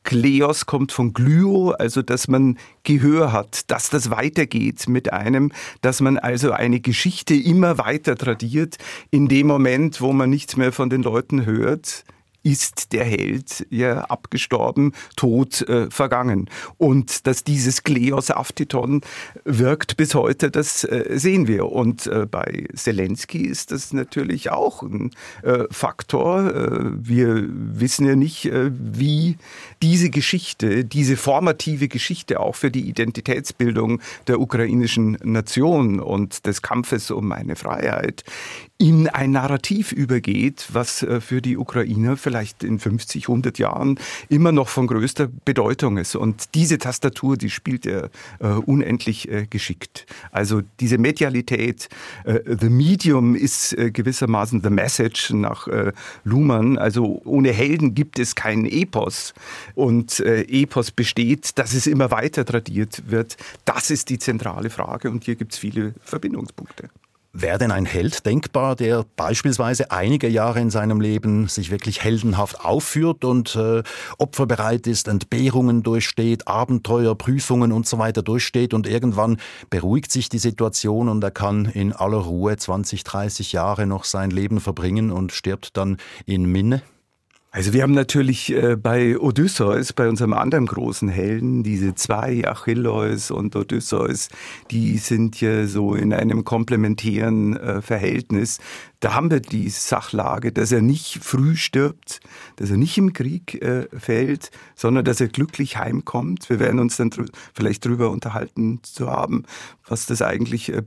Kleos 0.03 0.65
kommt 0.65 0.91
von 0.91 1.13
Glyo, 1.13 1.71
also 1.71 2.01
dass 2.01 2.27
man 2.27 2.57
Gehör 2.83 3.31
hat, 3.31 3.69
dass 3.69 3.89
das 3.89 4.09
weitergeht 4.09 4.87
mit 4.87 5.13
einem, 5.13 5.51
dass 5.81 6.01
man 6.01 6.17
also 6.17 6.51
eine 6.51 6.79
Geschichte 6.79 7.35
immer 7.35 7.77
weiter 7.77 8.15
tradiert. 8.15 8.77
In 9.11 9.27
dem 9.27 9.47
Moment, 9.47 10.01
wo 10.01 10.13
man 10.13 10.29
nichts 10.29 10.57
mehr 10.57 10.71
von 10.71 10.89
den 10.89 11.03
Leuten 11.03 11.45
hört, 11.45 12.05
ist 12.43 12.93
der 12.93 13.03
Held 13.03 13.65
ja 13.69 14.01
abgestorben, 14.05 14.93
tot, 15.15 15.61
äh, 15.67 15.89
vergangen. 15.89 16.49
Und 16.77 17.27
dass 17.27 17.43
dieses 17.43 17.83
Kleos 17.83 18.31
Aftiton 18.31 19.01
wirkt 19.43 19.97
bis 19.97 20.15
heute, 20.15 20.49
das 20.49 20.83
äh, 20.83 21.17
sehen 21.17 21.47
wir. 21.47 21.65
Und 21.65 22.07
äh, 22.07 22.25
bei 22.25 22.65
Zelensky 22.75 23.39
ist 23.39 23.71
das 23.71 23.91
natürlich 23.93 24.51
auch 24.51 24.83
ein 24.83 25.11
äh, 25.43 25.65
Faktor. 25.69 26.53
Äh, 26.53 26.91
wir 26.95 27.45
wissen 27.49 28.07
ja 28.07 28.15
nicht, 28.15 28.45
äh, 28.45 28.71
wie 28.73 29.37
diese 29.81 30.09
Geschichte, 30.09 30.85
diese 30.85 31.17
formative 31.17 31.87
Geschichte 31.87 32.39
auch 32.39 32.55
für 32.55 32.71
die 32.71 32.87
Identitätsbildung 32.87 34.01
der 34.27 34.39
ukrainischen 34.39 35.17
Nation 35.23 35.99
und 35.99 36.45
des 36.45 36.61
Kampfes 36.61 37.11
um 37.11 37.31
eine 37.31 37.55
Freiheit 37.55 38.23
in 38.77 39.09
ein 39.09 39.31
Narrativ 39.31 39.91
übergeht, 39.91 40.67
was 40.71 41.05
für 41.19 41.41
die 41.41 41.57
Ukrainer 41.57 42.15
vielleicht 42.15 42.38
in 42.63 42.79
50, 42.79 43.27
100 43.27 43.59
Jahren 43.59 43.99
immer 44.29 44.51
noch 44.51 44.69
von 44.69 44.87
größter 44.87 45.29
Bedeutung 45.45 45.97
ist. 45.97 46.15
Und 46.15 46.55
diese 46.55 46.77
Tastatur, 46.77 47.37
die 47.37 47.49
spielt 47.49 47.85
er 47.85 48.09
äh, 48.39 48.47
unendlich 48.47 49.29
äh, 49.29 49.45
geschickt. 49.49 50.05
Also 50.31 50.61
diese 50.79 50.97
Medialität, 50.97 51.89
äh, 52.25 52.39
the 52.45 52.69
medium 52.69 53.35
ist 53.35 53.73
äh, 53.77 53.91
gewissermaßen 53.91 54.61
the 54.61 54.69
message 54.69 55.31
nach 55.31 55.67
äh, 55.67 55.91
Luhmann. 56.23 56.77
Also 56.77 57.21
ohne 57.25 57.51
Helden 57.51 57.95
gibt 57.95 58.19
es 58.19 58.35
keinen 58.35 58.65
Epos. 58.65 59.33
Und 59.75 60.19
Epos 60.19 60.91
besteht, 60.91 61.57
dass 61.57 61.73
es 61.73 61.87
immer 61.87 62.11
weiter 62.11 62.45
tradiert 62.45 63.03
wird. 63.07 63.37
Das 63.65 63.89
ist 63.91 64.09
die 64.09 64.19
zentrale 64.19 64.69
Frage 64.69 65.09
und 65.09 65.23
hier 65.23 65.35
gibt 65.35 65.53
es 65.53 65.59
viele 65.59 65.93
Verbindungspunkte. 66.03 66.89
Wäre 67.31 67.59
denn 67.59 67.71
ein 67.71 67.85
Held 67.85 68.25
denkbar, 68.25 68.75
der 68.75 69.05
beispielsweise 69.15 69.91
einige 69.91 70.27
Jahre 70.27 70.61
in 70.61 70.71
seinem 70.71 70.99
Leben 70.99 71.47
sich 71.47 71.69
wirklich 71.69 72.03
heldenhaft 72.03 72.59
aufführt 72.65 73.23
und 73.23 73.55
äh, 73.55 73.83
opferbereit 74.17 74.87
ist, 74.87 75.07
Entbehrungen 75.07 75.83
durchsteht, 75.83 76.47
Abenteuer, 76.47 77.15
Prüfungen 77.15 77.71
und 77.71 77.87
so 77.87 77.99
weiter 77.99 78.23
durchsteht 78.23 78.73
und 78.73 78.87
irgendwann 78.87 79.37
beruhigt 79.69 80.11
sich 80.11 80.29
die 80.29 80.39
Situation 80.39 81.07
und 81.07 81.23
er 81.23 81.29
kann 81.29 81.65
in 81.65 81.93
aller 81.93 82.17
Ruhe 82.17 82.57
20, 82.57 83.03
30 83.03 83.51
Jahre 83.51 83.85
noch 83.85 84.05
sein 84.05 84.31
Leben 84.31 84.59
verbringen 84.59 85.11
und 85.11 85.31
stirbt 85.31 85.77
dann 85.77 85.97
in 86.25 86.45
Minne? 86.45 86.81
Also 87.51 87.73
wir 87.73 87.81
haben 87.81 87.95
natürlich 87.95 88.53
äh, 88.53 88.75
bei 88.75 89.17
Odysseus, 89.17 89.91
bei 89.93 90.07
unserem 90.07 90.33
anderen 90.33 90.67
großen 90.67 91.09
Helden, 91.09 91.63
diese 91.63 91.95
zwei, 91.95 92.47
Achilleus 92.47 93.31
und 93.31 93.55
Odysseus, 93.55 94.29
die 94.69 94.99
sind 94.99 95.41
ja 95.41 95.65
so 95.65 95.95
in 95.95 96.13
einem 96.13 96.45
komplementären 96.45 97.57
äh, 97.57 97.81
Verhältnis. 97.81 98.59
Da 98.99 99.15
haben 99.15 99.31
wir 99.31 99.39
die 99.39 99.67
Sachlage, 99.69 100.51
dass 100.51 100.71
er 100.71 100.83
nicht 100.83 101.23
früh 101.23 101.55
stirbt, 101.55 102.19
dass 102.57 102.69
er 102.69 102.77
nicht 102.77 102.95
im 102.99 103.13
Krieg 103.13 103.59
äh, 103.63 103.87
fällt, 103.97 104.51
sondern 104.75 105.03
dass 105.03 105.19
er 105.19 105.29
glücklich 105.29 105.77
heimkommt. 105.77 106.51
Wir 106.51 106.59
werden 106.59 106.79
uns 106.79 106.97
dann 106.97 107.09
vielleicht 107.55 107.83
drüber 107.83 108.11
unterhalten 108.11 108.81
zu 108.83 109.09
haben, 109.09 109.45
was 109.87 110.05
das 110.05 110.21
eigentlich 110.21 110.71
äh, 110.71 110.83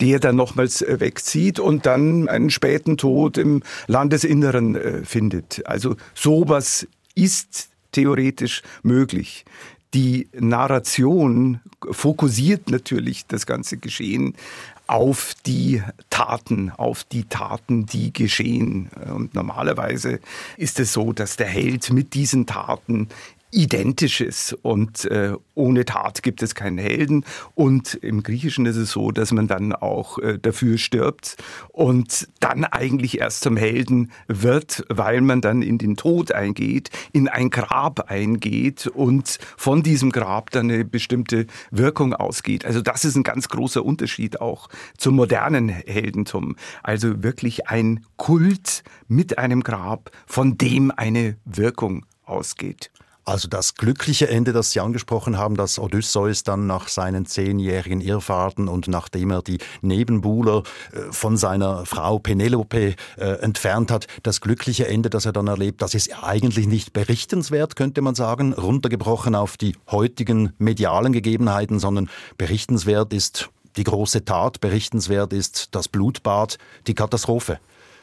der 0.00 0.20
dann 0.20 0.36
nochmals 0.36 0.82
äh, 0.82 1.00
wegzieht 1.00 1.58
und 1.58 1.86
dann 1.86 2.28
einen 2.28 2.50
späten 2.50 2.96
Tod 2.96 3.38
im 3.38 3.62
Landesinneren 3.86 4.76
äh, 4.76 5.04
findet. 5.04 5.66
Also 5.66 5.96
sowas 6.14 6.86
ist 7.14 7.70
theoretisch 7.92 8.62
möglich. 8.82 9.44
Die 9.94 10.28
Narration 10.34 11.60
fokussiert 11.90 12.70
natürlich 12.70 13.26
das 13.26 13.46
ganze 13.46 13.78
Geschehen 13.78 14.34
auf 14.86 15.34
die 15.46 15.82
Taten, 16.10 16.70
auf 16.70 17.04
die 17.04 17.24
Taten, 17.24 17.86
die 17.86 18.12
geschehen. 18.12 18.90
Und 19.14 19.34
normalerweise 19.34 20.20
ist 20.56 20.80
es 20.80 20.92
so, 20.92 21.12
dass 21.12 21.36
der 21.36 21.46
Held 21.46 21.90
mit 21.92 22.14
diesen 22.14 22.46
Taten 22.46 23.08
Identisches 23.50 24.54
und 24.62 25.04
äh, 25.06 25.32
ohne 25.54 25.84
Tat 25.84 26.22
gibt 26.22 26.42
es 26.42 26.54
keinen 26.54 26.78
Helden 26.78 27.24
und 27.54 27.94
im 27.94 28.22
Griechischen 28.22 28.66
ist 28.66 28.76
es 28.76 28.90
so, 28.90 29.10
dass 29.10 29.32
man 29.32 29.48
dann 29.48 29.72
auch 29.72 30.18
äh, 30.18 30.38
dafür 30.38 30.76
stirbt 30.76 31.36
und 31.68 32.28
dann 32.40 32.64
eigentlich 32.64 33.20
erst 33.20 33.42
zum 33.42 33.56
Helden 33.56 34.12
wird, 34.26 34.84
weil 34.88 35.20
man 35.20 35.40
dann 35.40 35.62
in 35.62 35.78
den 35.78 35.96
Tod 35.96 36.32
eingeht, 36.32 36.90
in 37.12 37.28
ein 37.28 37.50
Grab 37.50 38.10
eingeht 38.10 38.86
und 38.86 39.38
von 39.56 39.82
diesem 39.82 40.10
Grab 40.10 40.50
dann 40.50 40.70
eine 40.70 40.84
bestimmte 40.84 41.46
Wirkung 41.70 42.12
ausgeht. 42.12 42.64
Also 42.64 42.82
das 42.82 43.04
ist 43.04 43.16
ein 43.16 43.22
ganz 43.22 43.48
großer 43.48 43.84
Unterschied 43.84 44.40
auch 44.40 44.68
zum 44.96 45.16
modernen 45.16 45.68
Heldentum. 45.68 46.56
Also 46.82 47.22
wirklich 47.22 47.68
ein 47.68 48.04
Kult 48.16 48.82
mit 49.06 49.38
einem 49.38 49.62
Grab, 49.62 50.10
von 50.26 50.58
dem 50.58 50.92
eine 50.94 51.36
Wirkung 51.44 52.04
ausgeht. 52.24 52.90
Also 53.28 53.46
das 53.46 53.74
glückliche 53.74 54.30
Ende, 54.30 54.54
das 54.54 54.70
Sie 54.70 54.80
angesprochen 54.80 55.36
haben, 55.36 55.54
dass 55.54 55.78
Odysseus 55.78 56.44
dann 56.44 56.66
nach 56.66 56.88
seinen 56.88 57.26
zehnjährigen 57.26 58.00
Irrfahrten 58.00 58.68
und 58.68 58.88
nachdem 58.88 59.30
er 59.30 59.42
die 59.42 59.58
Nebenbuhler 59.82 60.62
äh, 60.92 61.12
von 61.12 61.36
seiner 61.36 61.84
Frau 61.84 62.18
Penelope 62.18 62.94
äh, 63.18 63.24
entfernt 63.42 63.90
hat, 63.90 64.06
das 64.22 64.40
glückliche 64.40 64.88
Ende, 64.88 65.10
das 65.10 65.26
er 65.26 65.32
dann 65.32 65.46
erlebt, 65.46 65.82
das 65.82 65.94
ist 65.94 66.24
eigentlich 66.24 66.66
nicht 66.66 66.94
berichtenswert, 66.94 67.76
könnte 67.76 68.00
man 68.00 68.14
sagen, 68.14 68.54
runtergebrochen 68.54 69.34
auf 69.34 69.58
die 69.58 69.76
heutigen 69.90 70.54
medialen 70.56 71.12
Gegebenheiten, 71.12 71.80
sondern 71.80 72.08
berichtenswert 72.38 73.12
ist 73.12 73.50
die 73.76 73.84
große 73.84 74.24
Tat, 74.24 74.62
berichtenswert 74.62 75.34
ist 75.34 75.74
das 75.74 75.88
Blutbad, 75.88 76.56
die 76.86 76.94
Katastrophe. 76.94 77.60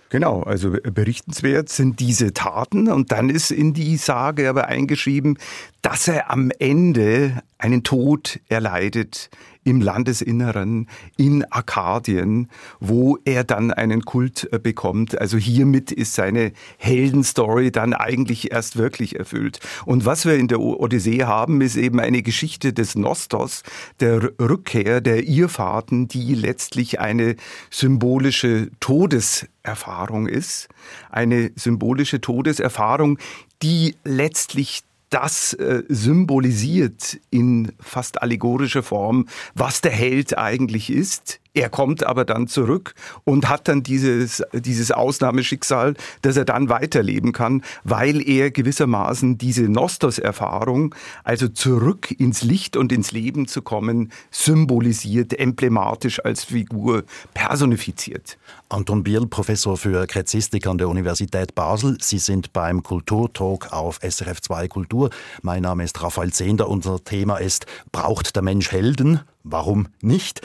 Genau, 0.10 0.44
also 0.44 0.72
berichtenswert 0.72 1.70
sind 1.70 2.00
diese 2.00 2.32
Taten 2.32 2.90
und 2.90 3.12
dann 3.12 3.30
ist 3.30 3.52
in 3.52 3.74
die 3.74 3.98
Sage 3.98 4.48
aber 4.48 4.68
eingeschrieben, 4.68 5.38
dass 5.82 6.08
er 6.08 6.30
am 6.32 6.52
Ende 6.60 7.42
einen 7.66 7.82
Tod 7.82 8.40
erleidet 8.48 9.32
im 9.64 9.82
Landesinneren, 9.82 10.88
in 11.18 11.44
Arkadien, 11.52 12.48
wo 12.80 13.18
er 13.26 13.44
dann 13.44 13.72
einen 13.72 14.06
Kult 14.06 14.48
äh, 14.54 14.60
bekommt. 14.60 15.20
Also 15.20 15.40
hiermit 15.40 15.92
ist 15.92 16.14
seine 16.14 16.52
Heldenstory 16.78 17.72
dann 17.72 17.96
eigentlich 17.96 18.52
erst 18.52 18.78
wirklich 18.78 19.18
erfüllt. 19.18 19.60
Und 19.88 20.06
was 20.06 20.28
wir 20.28 20.36
in 20.36 20.48
der 20.48 20.60
Odyssee 20.60 21.24
haben, 21.24 21.62
ist 21.62 21.76
eben 21.76 22.00
eine 22.00 22.22
Geschichte 22.22 22.72
des 22.72 22.94
Nostos, 22.94 23.64
der 24.00 24.32
Rückkehr 24.40 25.02
der 25.02 25.28
Irrfahrten, 25.28 26.08
die 26.08 26.36
letztlich 26.36 27.00
eine 27.00 27.36
symbolische 27.72 28.70
Todeserfahrung 28.80 30.28
ist. 30.28 30.70
Eine 31.10 31.52
symbolische 31.56 32.22
Todeserfahrung, 32.22 33.18
die 33.64 33.96
letztlich 34.04 34.84
das 35.16 35.54
äh, 35.54 35.84
symbolisiert 35.88 37.18
in 37.30 37.72
fast 37.80 38.22
allegorischer 38.22 38.84
Form, 38.84 39.28
was 39.54 39.80
der 39.80 39.94
Held 39.94 40.38
eigentlich 40.38 40.90
ist 40.90 41.40
er 41.56 41.70
kommt 41.70 42.06
aber 42.06 42.26
dann 42.26 42.48
zurück 42.48 42.94
und 43.24 43.48
hat 43.48 43.70
dann 43.70 43.82
dieses, 43.82 44.44
dieses 44.54 44.92
Ausnahmeschicksal, 44.92 45.96
dass 46.22 46.36
er 46.36 46.44
dann 46.44 46.68
weiterleben 46.68 47.32
kann, 47.32 47.64
weil 47.86 48.22
er 48.28 48.52
gewissermaßen 48.52 49.38
diese 49.38 49.64
Nostos-Erfahrung, 49.64 50.94
also 51.24 51.48
zurück 51.48 52.12
ins 52.12 52.44
Licht 52.44 52.76
und 52.76 52.92
ins 52.92 53.14
Leben 53.14 53.48
zu 53.48 53.62
kommen, 53.62 54.12
symbolisiert, 54.32 55.34
emblematisch 55.40 56.24
als 56.24 56.44
Figur 56.44 57.04
personifiziert. 57.34 58.38
Anton 58.68 59.04
Biel, 59.04 59.26
Professor 59.26 59.78
für 59.78 60.06
Kräzistik 60.08 60.68
an 60.68 60.78
der 60.78 60.90
Universität 60.90 61.56
Basel. 61.56 61.98
Sie 62.02 62.18
sind 62.20 62.52
beim 62.52 62.84
Kulturtalk 62.84 63.72
auf 63.72 64.00
SRF 64.02 64.42
2 64.42 64.68
Kultur. 64.68 65.10
Mein 65.42 65.62
Name 65.62 65.86
ist 65.86 66.02
Raphael 66.04 66.34
Zehnder. 66.34 66.68
Unser 66.68 67.02
Thema 67.02 67.38
ist, 67.38 67.66
braucht 67.94 68.36
der 68.36 68.44
Mensch 68.44 68.72
Helden? 68.74 69.22
Warum 69.44 69.88
nicht? 70.02 70.42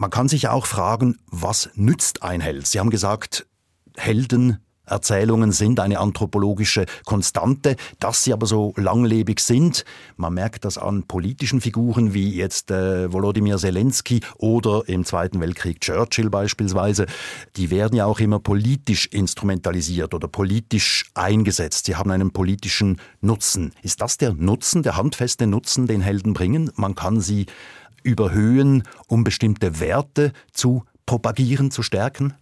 Man 0.00 0.08
kann 0.08 0.28
sich 0.28 0.48
auch 0.48 0.64
fragen, 0.64 1.18
was 1.26 1.68
nützt 1.74 2.22
ein 2.22 2.40
Held? 2.40 2.66
Sie 2.66 2.80
haben 2.80 2.88
gesagt, 2.88 3.46
Helden 3.98 4.56
Erzählungen 4.86 5.52
sind 5.52 5.78
eine 5.78 6.00
anthropologische 6.00 6.86
Konstante. 7.04 7.76
Dass 7.98 8.24
sie 8.24 8.32
aber 8.32 8.46
so 8.46 8.72
langlebig 8.76 9.40
sind, 9.40 9.84
man 10.16 10.32
merkt 10.32 10.64
das 10.64 10.78
an 10.78 11.02
politischen 11.04 11.60
Figuren 11.60 12.14
wie 12.14 12.34
jetzt 12.34 12.70
äh, 12.70 13.12
Volodymyr 13.12 13.58
Zelensky 13.58 14.20
oder 14.38 14.84
im 14.86 15.04
Zweiten 15.04 15.38
Weltkrieg 15.38 15.82
Churchill 15.82 16.30
beispielsweise. 16.30 17.04
Die 17.56 17.70
werden 17.70 17.94
ja 17.94 18.06
auch 18.06 18.20
immer 18.20 18.40
politisch 18.40 19.06
instrumentalisiert 19.06 20.14
oder 20.14 20.28
politisch 20.28 21.10
eingesetzt. 21.12 21.84
Sie 21.84 21.96
haben 21.96 22.10
einen 22.10 22.32
politischen 22.32 23.00
Nutzen. 23.20 23.74
Ist 23.82 24.00
das 24.00 24.16
der 24.16 24.32
Nutzen, 24.32 24.82
der 24.82 24.96
handfeste 24.96 25.46
Nutzen, 25.46 25.86
den 25.86 26.00
Helden 26.00 26.32
bringen? 26.32 26.70
Man 26.74 26.94
kann 26.94 27.20
sie 27.20 27.44
überhöhen, 28.02 28.84
um 29.06 29.24
bestimmte 29.24 29.80
Werte 29.80 30.32
zu 30.52 30.84
propagieren, 31.06 31.70
zu 31.70 31.82
stärken? 31.82 32.34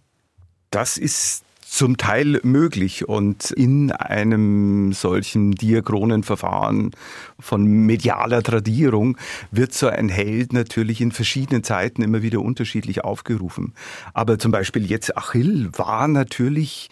Das 0.71 0.97
ist 0.97 1.43
zum 1.69 1.97
Teil 1.97 2.39
möglich 2.43 3.07
und 3.07 3.51
in 3.51 3.91
einem 3.91 4.91
solchen 4.91 5.51
diachronen 5.51 6.23
Verfahren 6.23 6.91
von 7.39 7.63
medialer 7.63 8.41
Tradierung 8.41 9.17
wird 9.51 9.73
so 9.73 9.87
ein 9.87 10.09
Held 10.09 10.51
natürlich 10.51 10.99
in 10.99 11.11
verschiedenen 11.11 11.63
Zeiten 11.63 12.01
immer 12.01 12.23
wieder 12.23 12.41
unterschiedlich 12.41 13.03
aufgerufen. 13.03 13.73
Aber 14.13 14.39
zum 14.39 14.51
Beispiel 14.51 14.89
jetzt 14.89 15.15
Achill 15.15 15.69
war 15.73 16.07
natürlich 16.07 16.89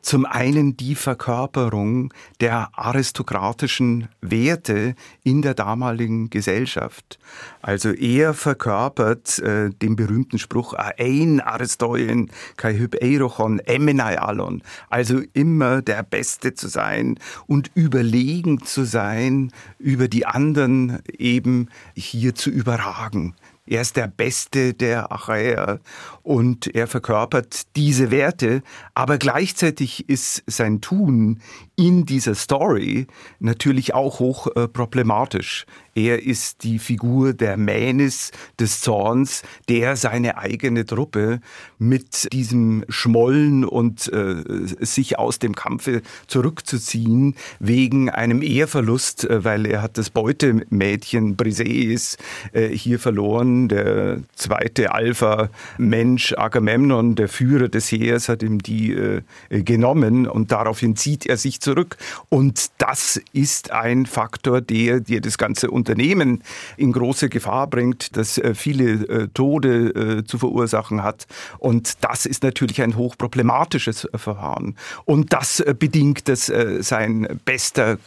zum 0.00 0.24
einen 0.24 0.76
die 0.76 0.94
Verkörperung 0.94 2.12
der 2.40 2.70
aristokratischen 2.72 4.08
Werte 4.20 4.94
in 5.22 5.42
der 5.42 5.54
damaligen 5.54 6.30
Gesellschaft. 6.30 7.18
Also 7.62 7.90
er 7.92 8.34
verkörpert 8.34 9.38
äh, 9.40 9.70
den 9.70 9.96
berühmten 9.96 10.38
Spruch 10.38 10.74
Aein 10.74 11.40
Aristoien 11.40 12.30
kai 12.56 12.74
hypeirochon 12.74 13.58
emenai 13.60 14.18
alon. 14.18 14.62
Also 14.88 15.20
immer 15.32 15.82
der 15.82 16.02
Beste 16.02 16.54
zu 16.54 16.68
sein 16.68 17.18
und 17.46 17.70
überlegen 17.74 18.62
zu 18.62 18.84
sein, 18.84 19.52
über 19.78 20.08
die 20.08 20.26
anderen 20.26 21.00
eben 21.18 21.68
hier 21.94 22.34
zu 22.34 22.50
überragen. 22.50 23.34
Er 23.68 23.82
ist 23.82 23.96
der 23.96 24.08
Beste 24.08 24.72
der 24.72 25.12
Achäer 25.12 25.80
und 26.22 26.74
er 26.74 26.86
verkörpert 26.86 27.76
diese 27.76 28.10
Werte, 28.10 28.62
aber 28.94 29.18
gleichzeitig 29.18 30.08
ist 30.08 30.42
sein 30.46 30.80
Tun 30.80 31.40
in 31.76 32.06
dieser 32.06 32.34
Story 32.34 33.06
natürlich 33.38 33.94
auch 33.94 34.20
hoch 34.20 34.48
äh, 34.56 34.68
problematisch. 34.68 35.66
Er 35.94 36.22
ist 36.22 36.62
die 36.62 36.78
Figur 36.78 37.32
der 37.32 37.56
Mähnis, 37.56 38.30
des 38.60 38.80
Zorns, 38.80 39.42
der 39.68 39.96
seine 39.96 40.38
eigene 40.38 40.86
Truppe 40.86 41.40
mit 41.78 42.32
diesem 42.32 42.84
Schmollen 42.88 43.64
und 43.64 44.12
äh, 44.12 44.42
sich 44.80 45.18
aus 45.18 45.40
dem 45.40 45.54
Kampfe 45.56 46.02
zurückzuziehen 46.28 47.34
wegen 47.58 48.10
einem 48.10 48.42
Ehrverlust, 48.42 49.24
äh, 49.24 49.44
weil 49.44 49.66
er 49.66 49.82
hat 49.82 49.98
das 49.98 50.10
Beutemädchen 50.10 51.36
Briseis 51.36 52.16
äh, 52.52 52.68
hier 52.68 53.00
verloren. 53.00 53.57
Der 53.66 54.18
zweite 54.36 54.92
Alpha-Mensch 54.92 56.34
Agamemnon, 56.36 57.16
der 57.16 57.28
Führer 57.28 57.68
des 57.68 57.90
Heers, 57.90 58.28
hat 58.28 58.44
ihm 58.44 58.62
die 58.62 58.92
äh, 58.92 59.22
genommen 59.62 60.28
und 60.28 60.52
daraufhin 60.52 60.94
zieht 60.94 61.26
er 61.26 61.36
sich 61.36 61.60
zurück. 61.60 61.96
Und 62.28 62.66
das 62.78 63.20
ist 63.32 63.72
ein 63.72 64.06
Faktor, 64.06 64.60
der 64.60 65.00
dir 65.00 65.20
das 65.20 65.38
ganze 65.38 65.70
Unternehmen 65.70 66.42
in 66.76 66.92
große 66.92 67.28
Gefahr 67.28 67.66
bringt, 67.66 68.16
das 68.16 68.38
äh, 68.38 68.54
viele 68.54 69.06
äh, 69.08 69.28
Tode 69.28 70.18
äh, 70.18 70.24
zu 70.24 70.38
verursachen 70.38 71.02
hat. 71.02 71.26
Und 71.58 72.04
das 72.04 72.26
ist 72.26 72.42
natürlich 72.42 72.82
ein 72.82 72.96
hochproblematisches 72.96 74.08
Verfahren. 74.14 74.76
Und 75.04 75.32
das 75.32 75.64
bedingt, 75.78 76.28
dass 76.28 76.52
sein 76.80 77.40
bester 77.44 77.98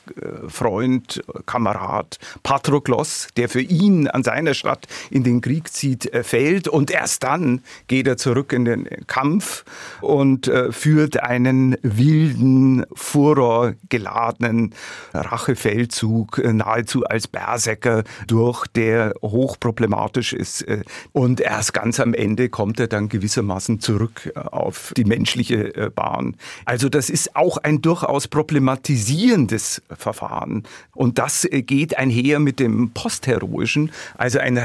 Freund, 0.48 1.22
Kamerad 1.46 2.18
Patroklos, 2.44 3.28
der 3.38 3.50
für 3.50 3.62
ihn 3.62 4.08
an 4.08 4.24
seiner 4.24 4.54
Stadt 4.54 4.88
in 5.10 5.24
den 5.24 5.41
Krieg 5.42 5.72
zieht, 5.72 6.12
fällt. 6.24 6.68
Und 6.68 6.92
erst 6.92 7.24
dann 7.24 7.62
geht 7.88 8.08
er 8.08 8.18
zurück 8.18 8.54
in 8.54 8.66
den 8.66 8.88
Kampf 9.08 9.64
und 10.02 10.52
führt 10.72 11.22
einen 11.22 11.78
wilden 11.82 12.86
Furor 12.94 13.74
geladenen 13.90 14.74
Rachefeldzug 15.14 16.40
äh, 16.40 16.54
nahezu 16.54 17.04
als 17.06 17.28
Berserker 17.28 18.04
durch, 18.28 18.68
der 18.68 19.14
hochproblematisch 19.22 20.34
ist. 20.34 20.64
Äh, 20.64 20.84
und 21.12 21.40
erst 21.40 21.74
ganz 21.74 22.00
am 22.00 22.14
Ende 22.14 22.50
kommt 22.50 22.80
er 22.80 22.88
dann 22.88 23.10
gewissermaßen 23.10 23.80
zurück 23.80 24.32
äh, 24.36 24.40
auf 24.40 24.94
die 24.96 25.06
menschliche 25.06 25.92
Bahn. 25.96 26.36
Also 26.66 26.90
das 26.90 27.10
ist 27.10 27.36
auch 27.36 27.58
ein 27.58 27.82
durchaus 27.82 28.28
problematisierendes 28.28 29.82
Verfahren. 29.90 30.64
Und 30.94 31.18
das 31.18 31.48
geht 31.52 31.98
einher 31.98 32.40
mit 32.40 32.60
dem 32.60 32.92
Postheroischen, 32.92 33.92
also 34.18 34.40
ein 34.40 34.58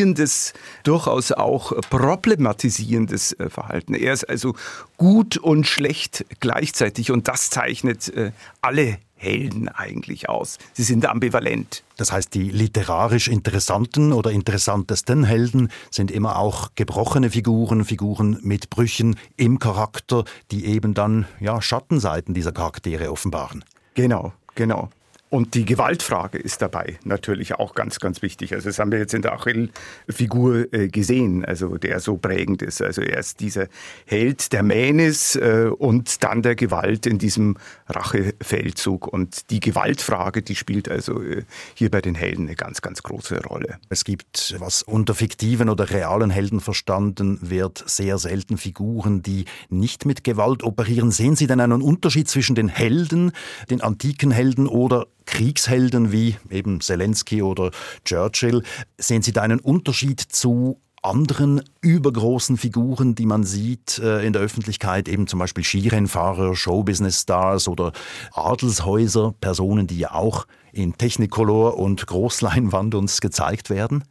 reflektierendes, 0.00 0.52
durchaus 0.82 1.32
auch 1.32 1.72
problematisierendes 1.90 3.36
Verhalten. 3.48 3.94
Er 3.94 4.12
ist 4.12 4.28
also 4.28 4.54
gut 4.96 5.36
und 5.36 5.66
schlecht 5.66 6.24
gleichzeitig 6.40 7.10
und 7.10 7.28
das 7.28 7.50
zeichnet 7.50 8.12
alle 8.60 8.98
Helden 9.16 9.68
eigentlich 9.68 10.30
aus. 10.30 10.56
Sie 10.72 10.82
sind 10.82 11.04
ambivalent. 11.04 11.82
Das 11.98 12.10
heißt, 12.10 12.32
die 12.32 12.48
literarisch 12.50 13.28
interessanten 13.28 14.12
oder 14.14 14.30
interessantesten 14.30 15.24
Helden 15.24 15.70
sind 15.90 16.10
immer 16.10 16.38
auch 16.38 16.70
gebrochene 16.74 17.30
Figuren, 17.30 17.84
Figuren 17.84 18.38
mit 18.40 18.70
Brüchen 18.70 19.16
im 19.36 19.58
Charakter, 19.58 20.24
die 20.50 20.64
eben 20.64 20.94
dann 20.94 21.26
ja 21.38 21.60
Schattenseiten 21.60 22.32
dieser 22.32 22.52
Charaktere 22.52 23.12
offenbaren. 23.12 23.62
Genau, 23.92 24.32
genau. 24.54 24.88
Und 25.30 25.54
die 25.54 25.64
Gewaltfrage 25.64 26.38
ist 26.38 26.60
dabei 26.60 26.98
natürlich 27.04 27.54
auch 27.54 27.76
ganz, 27.76 28.00
ganz 28.00 28.20
wichtig. 28.20 28.52
Also 28.52 28.68
das 28.68 28.80
haben 28.80 28.90
wir 28.90 28.98
jetzt 28.98 29.14
in 29.14 29.22
der 29.22 29.32
Achill-Figur 29.34 30.74
äh, 30.74 30.88
gesehen, 30.88 31.44
also 31.44 31.78
der 31.78 32.00
so 32.00 32.16
prägend 32.16 32.62
ist. 32.62 32.82
Also 32.82 33.00
er 33.00 33.18
ist 33.18 33.38
dieser 33.38 33.68
Held 34.06 34.52
der 34.52 34.64
Mähnis 34.64 35.36
äh, 35.36 35.70
und 35.78 36.24
dann 36.24 36.42
der 36.42 36.56
Gewalt 36.56 37.06
in 37.06 37.18
diesem 37.18 37.56
Rachefeldzug. 37.86 39.06
Und 39.06 39.50
die 39.50 39.60
Gewaltfrage, 39.60 40.42
die 40.42 40.56
spielt 40.56 40.88
also 40.88 41.22
äh, 41.22 41.44
hier 41.74 41.92
bei 41.92 42.00
den 42.00 42.16
Helden 42.16 42.48
eine 42.48 42.56
ganz, 42.56 42.82
ganz 42.82 43.04
große 43.04 43.40
Rolle. 43.44 43.78
Es 43.88 44.02
gibt, 44.02 44.56
was 44.58 44.82
unter 44.82 45.14
fiktiven 45.14 45.68
oder 45.68 45.90
realen 45.90 46.30
Helden 46.30 46.58
verstanden 46.58 47.38
wird, 47.40 47.84
sehr 47.86 48.18
selten 48.18 48.58
Figuren, 48.58 49.22
die 49.22 49.44
nicht 49.68 50.06
mit 50.06 50.24
Gewalt 50.24 50.64
operieren. 50.64 51.12
Sehen 51.12 51.36
Sie 51.36 51.46
denn 51.46 51.60
einen 51.60 51.82
Unterschied 51.82 52.28
zwischen 52.28 52.56
den 52.56 52.68
Helden, 52.68 53.30
den 53.70 53.80
antiken 53.80 54.32
Helden 54.32 54.66
oder 54.66 55.06
Kriegshelden 55.30 56.10
wie 56.10 56.36
eben 56.50 56.80
Zelensky 56.80 57.40
oder 57.42 57.70
Churchill. 58.04 58.62
Sehen 58.98 59.22
Sie 59.22 59.32
da 59.32 59.42
einen 59.42 59.60
Unterschied 59.60 60.20
zu 60.20 60.80
anderen 61.02 61.62
übergroßen 61.80 62.56
Figuren, 62.56 63.14
die 63.14 63.26
man 63.26 63.44
sieht 63.44 63.98
äh, 63.98 64.26
in 64.26 64.32
der 64.32 64.42
Öffentlichkeit, 64.42 65.08
eben 65.08 65.26
zum 65.26 65.38
Beispiel 65.38 65.64
Skirennfahrer, 65.64 66.54
Showbusiness-Stars 66.54 67.68
oder 67.68 67.92
Adelshäuser, 68.32 69.32
Personen, 69.40 69.86
die 69.86 70.00
ja 70.00 70.12
auch 70.12 70.46
in 70.72 70.98
Technicolor 70.98 71.78
und 71.78 72.06
Großleinwand 72.06 72.94
uns 72.94 73.20
gezeigt 73.20 73.70
werden? 73.70 74.04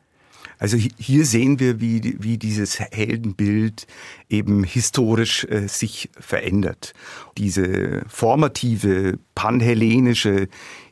Also 0.58 0.76
hier 0.76 1.26
sehen 1.26 1.60
wir, 1.60 1.80
wie, 1.80 2.18
wie 2.20 2.38
dieses 2.38 2.80
Heldenbild 2.80 3.88
eben 4.30 4.66
historisch 4.66 5.46
äh, 5.46 5.68
sich 5.68 6.10
verändert. 6.20 6.94
Diese 7.38 8.04
formative, 8.08 9.20
panhellenische 9.36 10.50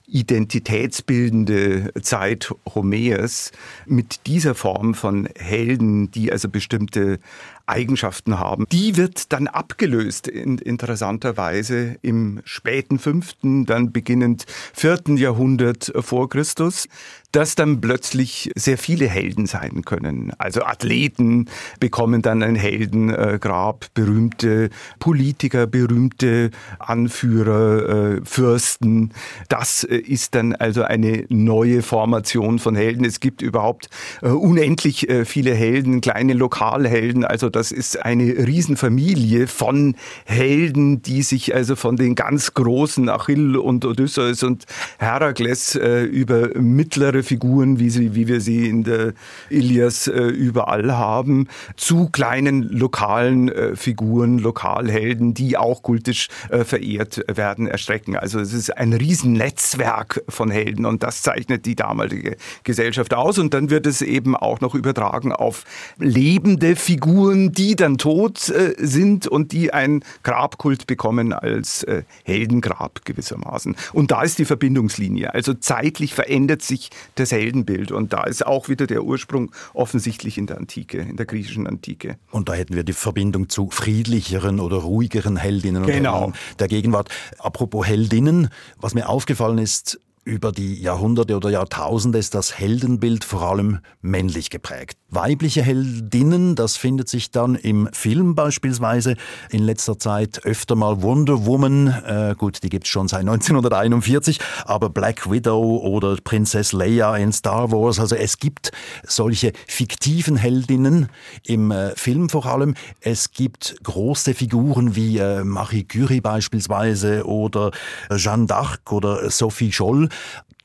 identitätsbildende 0.07 1.91
Zeit 2.01 2.53
Homers 2.73 3.51
mit 3.85 4.25
dieser 4.25 4.55
Form 4.55 4.93
von 4.93 5.27
Helden, 5.37 6.09
die 6.11 6.31
also 6.31 6.49
bestimmte 6.49 7.19
Eigenschaften 7.67 8.39
haben. 8.39 8.65
Die 8.71 8.97
wird 8.97 9.31
dann 9.33 9.47
abgelöst 9.47 10.27
in 10.27 10.57
interessanterweise 10.57 11.97
im 12.01 12.41
späten 12.45 12.97
fünften, 12.97 13.65
dann 13.65 13.91
beginnend 13.91 14.45
vierten 14.73 15.17
Jahrhundert 15.17 15.91
vor 15.99 16.29
Christus, 16.29 16.87
dass 17.31 17.55
dann 17.55 17.81
plötzlich 17.81 18.51
sehr 18.55 18.77
viele 18.77 19.07
Helden 19.07 19.45
sein 19.45 19.83
können. 19.83 20.31
Also 20.37 20.63
Athleten 20.63 21.47
bekommen 21.79 22.21
dann 22.21 22.41
ein 22.41 22.55
Heldengrab, 22.55 23.87
berühmte 23.93 24.69
Politiker, 24.99 25.67
berühmte 25.67 26.51
Anführer, 26.79 28.15
äh, 28.17 28.21
Fürsten. 28.23 29.11
Das 29.49 29.83
ist 29.83 30.35
dann 30.35 30.53
also 30.53 30.83
eine 30.83 31.25
neue 31.29 31.81
Formation 31.81 32.59
von 32.59 32.75
Helden. 32.75 33.03
Es 33.03 33.19
gibt 33.19 33.41
überhaupt 33.41 33.89
äh, 34.21 34.29
unendlich 34.29 35.09
äh, 35.09 35.25
viele 35.25 35.53
Helden, 35.53 36.01
kleine 36.01 36.33
Lokalhelden, 36.33 37.25
also 37.25 37.49
das 37.57 37.71
ist 37.71 38.05
eine 38.05 38.23
Riesenfamilie 38.23 39.47
von 39.47 39.95
Helden, 40.25 41.01
die 41.01 41.23
sich 41.23 41.55
also 41.55 41.75
von 41.75 41.95
den 41.95 42.13
ganz 42.13 42.53
großen 42.53 43.09
Achill 43.09 43.57
und 43.57 43.83
Odysseus 43.83 44.43
und 44.43 44.65
Herakles 44.99 45.75
äh, 45.75 46.03
über 46.03 46.49
mittlere 46.59 47.23
Figuren, 47.23 47.79
wie, 47.79 47.89
sie, 47.89 48.13
wie 48.13 48.27
wir 48.27 48.41
sie 48.41 48.69
in 48.69 48.83
der 48.83 49.13
Ilias 49.49 50.07
äh, 50.07 50.21
überall 50.21 50.95
haben, 50.95 51.47
zu 51.77 52.09
kleinen 52.09 52.61
lokalen 52.61 53.49
äh, 53.49 53.75
Figuren, 53.75 54.37
Lokalhelden, 54.37 55.33
die 55.33 55.57
auch 55.57 55.81
kultisch 55.81 56.27
äh, 56.51 56.63
verehrt 56.63 57.25
werden, 57.27 57.65
erstrecken. 57.65 58.15
Also 58.15 58.39
es 58.39 58.53
ist 58.53 58.77
ein 58.77 58.93
Riesennetzwerk 58.93 60.23
von 60.29 60.51
Helden 60.51 60.85
und 60.85 61.01
das 61.01 61.23
zeichnet 61.23 61.65
die 61.65 61.75
damalige 61.75 62.37
Gesellschaft 62.63 63.15
aus 63.15 63.39
und 63.39 63.55
dann 63.55 63.71
wird 63.71 63.87
es 63.87 64.03
eben 64.03 64.35
auch 64.35 64.61
noch 64.61 64.75
übertragen 64.75 65.31
auf 65.31 65.63
lebende 65.97 66.75
Figuren, 66.75 67.46
die 67.51 67.75
dann 67.75 67.97
tot 67.97 68.49
äh, 68.49 68.75
sind 68.77 69.27
und 69.27 69.51
die 69.51 69.73
ein 69.73 70.03
Grabkult 70.23 70.87
bekommen 70.87 71.33
als 71.33 71.83
äh, 71.83 72.03
Heldengrab 72.23 73.05
gewissermaßen. 73.05 73.75
Und 73.93 74.11
da 74.11 74.23
ist 74.23 74.39
die 74.39 74.45
Verbindungslinie. 74.45 75.33
Also 75.33 75.53
zeitlich 75.53 76.13
verändert 76.13 76.61
sich 76.61 76.89
das 77.15 77.31
Heldenbild 77.31 77.91
und 77.91 78.13
da 78.13 78.23
ist 78.23 78.45
auch 78.45 78.69
wieder 78.69 78.87
der 78.87 79.03
Ursprung 79.03 79.51
offensichtlich 79.73 80.37
in 80.37 80.47
der 80.47 80.57
Antike, 80.57 80.99
in 80.99 81.17
der 81.17 81.25
griechischen 81.25 81.67
Antike. 81.67 82.17
Und 82.31 82.49
da 82.49 82.53
hätten 82.53 82.75
wir 82.75 82.83
die 82.83 82.93
Verbindung 82.93 83.49
zu 83.49 83.69
friedlicheren 83.69 84.59
oder 84.59 84.77
ruhigeren 84.77 85.37
Heldinnen 85.37 85.83
und 85.83 85.91
genau. 85.91 86.33
Der 86.59 86.67
Gegenwart. 86.67 87.09
Apropos 87.39 87.85
Heldinnen, 87.85 88.49
was 88.79 88.93
mir 88.93 89.09
aufgefallen 89.09 89.57
ist, 89.57 89.99
über 90.27 90.51
die 90.51 90.75
Jahrhunderte 90.81 91.35
oder 91.37 91.49
Jahrtausende 91.49 92.19
ist 92.19 92.35
das 92.35 92.59
Heldenbild 92.59 93.23
vor 93.23 93.43
allem 93.43 93.79
männlich 94.01 94.49
geprägt. 94.49 94.97
Weibliche 95.09 95.61
Heldinnen, 95.61 96.55
das 96.55 96.75
findet 96.75 97.07
sich 97.07 97.31
dann 97.31 97.55
im 97.55 97.87
Film 97.93 98.35
beispielsweise 98.35 99.15
in 99.49 99.63
letzter 99.63 99.97
Zeit 99.97 100.43
öfter 100.43 100.75
mal 100.75 101.01
Wonder 101.01 101.45
Woman, 101.45 101.87
äh, 101.87 102.35
gut, 102.37 102.61
die 102.61 102.69
gibt's 102.69 102.89
schon 102.89 103.07
seit 103.07 103.21
1941, 103.27 104.39
aber 104.65 104.89
Black 104.89 105.31
Widow 105.31 105.77
oder 105.77 106.17
Prinzess 106.21 106.73
Leia 106.73 107.15
in 107.15 107.31
Star 107.31 107.71
Wars, 107.71 107.97
also 107.97 108.15
es 108.15 108.37
gibt 108.37 108.71
solche 109.07 109.53
fiktiven 109.65 110.35
Heldinnen 110.35 111.07
im 111.43 111.71
äh, 111.71 111.95
Film 111.95 112.27
vor 112.27 112.45
allem. 112.45 112.75
Es 112.99 113.31
gibt 113.31 113.77
große 113.81 114.33
Figuren 114.33 114.95
wie 114.97 115.19
äh, 115.19 115.45
Marie 115.45 115.85
Curie 115.85 116.19
beispielsweise 116.19 117.25
oder 117.25 117.71
Jeanne 118.13 118.47
d'Arc 118.47 118.91
oder 118.91 119.29
Sophie 119.31 119.71
Scholl. 119.71 120.09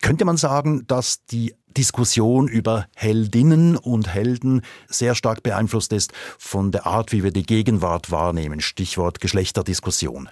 Könnte 0.01 0.25
man 0.25 0.37
sagen, 0.37 0.85
dass 0.87 1.25
die 1.27 1.55
Diskussion 1.77 2.49
über 2.49 2.87
Heldinnen 2.95 3.77
und 3.77 4.13
Helden 4.13 4.63
sehr 4.89 5.15
stark 5.15 5.43
beeinflusst 5.43 5.93
ist 5.93 6.13
von 6.39 6.73
der 6.73 6.87
Art, 6.87 7.13
wie 7.13 7.25
wir 7.25 7.31
die 7.31 7.45
Gegenwart 7.45 8.11
wahrnehmen. 8.11 8.61
Stichwort 8.61 9.21
Geschlechterdiskussion. 9.21 10.29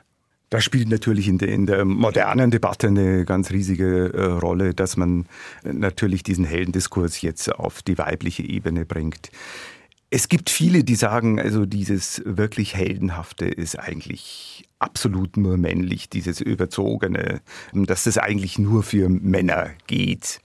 Das 0.51 0.65
spielt 0.65 0.89
natürlich 0.89 1.29
in 1.29 1.39
der, 1.39 1.49
in 1.49 1.67
der, 1.67 1.85
modernen 1.85 2.51
Debatte 2.51 2.89
eine 2.89 3.25
ganz 3.25 3.53
riesige 3.53 4.13
äh, 4.13 4.25
Rolle, 4.25 4.75
dass 4.75 4.97
man 4.97 5.27
natürlich 5.63 6.25
diesen 6.25 6.45
Heldendiskurs 6.45 7.23
jetzt 7.23 7.55
auf 7.55 7.83
die 7.83 7.97
weibliche 7.97 8.43
Ebene 8.43 8.85
bringt. 8.85 9.31
Es 10.11 10.29
gibt 10.29 10.51
viele, 10.51 10.83
die 10.83 10.97
sagen, 10.97 11.41
also 11.41 11.67
dieses 11.67 12.21
wirklich 12.25 12.75
Heldenhafte 12.75 13.47
ist 13.47 13.79
eigentlich 13.79 14.69
absolut 14.81 15.37
nur 15.37 15.57
männlich, 15.57 16.09
dieses 16.09 16.41
Überzogene, 16.41 17.41
dass 17.73 18.05
das 18.05 18.19
eigentlich 18.19 18.59
nur 18.59 18.83
für 18.83 19.09
Männer 19.09 19.71
geht. 19.87 20.41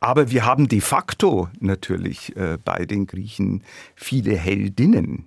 Aber 0.00 0.30
wir 0.30 0.44
haben 0.44 0.68
de 0.68 0.80
facto 0.80 1.48
natürlich 1.60 2.36
äh, 2.36 2.58
bei 2.62 2.84
den 2.86 3.06
Griechen 3.06 3.62
viele 3.94 4.36
Heldinnen 4.36 5.26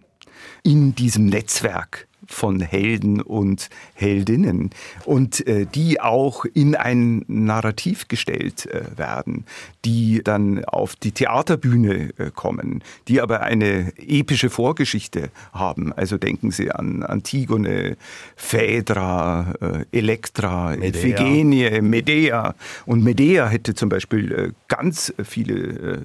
in 0.64 0.94
diesem 0.96 1.28
Netzwerk 1.28 2.07
von 2.26 2.60
Helden 2.62 3.22
und 3.22 3.70
Heldinnen 3.94 4.72
und 5.06 5.46
äh, 5.48 5.66
die 5.66 6.02
auch 6.02 6.46
in 6.46 6.76
ein 6.76 7.24
Narrativ 7.28 8.08
gestellt 8.08 8.66
äh, 8.66 8.98
werden, 8.98 9.46
die 9.86 10.22
dann 10.24 10.66
auf 10.66 10.96
die 10.96 11.12
Theaterbühne 11.12 12.10
äh, 12.18 12.32
kommen, 12.34 12.84
die 13.08 13.22
aber 13.22 13.42
eine 13.42 13.94
epische 13.98 14.50
Vorgeschichte 14.50 15.30
haben. 15.54 15.94
Also 15.94 16.18
denken 16.18 16.52
Sie 16.52 16.72
an 16.72 17.04
Antigone, 17.04 17.98
Phaedra, 18.36 19.54
äh, 19.62 19.98
Elektra, 19.98 20.76
Medea. 20.76 20.88
Iphigenie, 20.88 21.82
Medea. 21.82 22.56
Und 22.86 23.04
Medea 23.04 23.48
hätte 23.48 23.76
zum 23.76 23.90
Beispiel 23.90 24.32
äh, 24.32 24.52
ganz 24.68 25.14
viele 25.24 25.54
äh, 25.54 26.00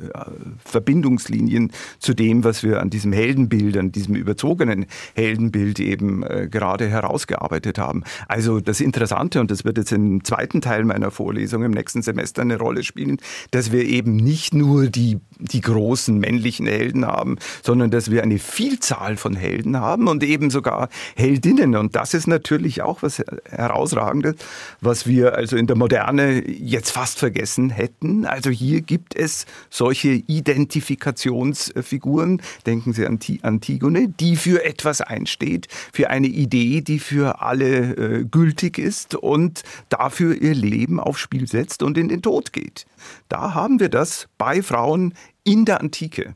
Verbindungslinien 0.64 1.72
zu 1.98 2.14
dem, 2.14 2.44
was 2.44 2.62
wir 2.62 2.80
an 2.80 2.90
diesem 2.90 3.12
Heldenbild, 3.12 3.76
an 3.76 3.92
diesem 3.92 4.14
überzogenen 4.14 4.86
Heldenbild 5.14 5.80
eben 5.80 6.01
äh, 6.22 6.48
gerade 6.50 6.88
herausgearbeitet 6.88 7.78
haben. 7.78 8.04
Also 8.28 8.60
das 8.60 8.80
Interessante, 8.80 9.40
und 9.40 9.50
das 9.50 9.64
wird 9.64 9.78
jetzt 9.78 9.92
im 9.92 10.22
zweiten 10.24 10.60
Teil 10.60 10.84
meiner 10.84 11.10
Vorlesung 11.10 11.64
im 11.64 11.72
nächsten 11.72 12.02
Semester 12.02 12.42
eine 12.42 12.58
Rolle 12.58 12.84
spielen, 12.84 13.16
dass 13.50 13.72
wir 13.72 13.84
eben 13.84 14.14
nicht 14.16 14.54
nur 14.54 14.88
die, 14.88 15.18
die 15.38 15.60
großen 15.60 16.18
männlichen 16.18 16.66
Helden 16.66 17.06
haben, 17.06 17.36
sondern 17.62 17.90
dass 17.90 18.10
wir 18.10 18.22
eine 18.22 18.38
Vielzahl 18.38 19.16
von 19.16 19.34
Helden 19.34 19.80
haben 19.80 20.06
und 20.08 20.22
eben 20.22 20.50
sogar 20.50 20.90
Heldinnen. 21.16 21.74
Und 21.76 21.96
das 21.96 22.12
ist 22.14 22.26
natürlich 22.26 22.82
auch 22.82 23.02
was 23.02 23.22
Herausragendes, 23.48 24.36
was 24.80 25.06
wir 25.06 25.34
also 25.34 25.56
in 25.56 25.66
der 25.66 25.76
Moderne 25.76 26.46
jetzt 26.48 26.90
fast 26.90 27.18
vergessen 27.18 27.70
hätten. 27.70 28.26
Also 28.26 28.50
hier 28.50 28.82
gibt 28.82 29.16
es 29.16 29.46
solche 29.70 30.08
Identifikationsfiguren, 30.08 32.42
denken 32.66 32.92
Sie 32.92 33.06
an 33.06 33.18
Antigone, 33.42 34.08
die 34.08 34.36
für 34.36 34.64
etwas 34.64 35.00
einsteht, 35.00 35.68
für 35.92 36.10
eine 36.10 36.26
Idee, 36.26 36.80
die 36.80 36.98
für 36.98 37.42
alle 37.42 37.94
äh, 37.94 38.24
gültig 38.24 38.78
ist 38.78 39.14
und 39.14 39.62
dafür 39.88 40.34
ihr 40.40 40.54
Leben 40.54 40.98
aufs 40.98 41.20
Spiel 41.20 41.46
setzt 41.46 41.82
und 41.82 41.98
in 41.98 42.08
den 42.08 42.22
Tod 42.22 42.52
geht. 42.52 42.86
Da 43.28 43.54
haben 43.54 43.78
wir 43.78 43.88
das 43.88 44.28
bei 44.38 44.62
Frauen 44.62 45.14
in 45.44 45.64
der 45.64 45.80
Antike. 45.80 46.34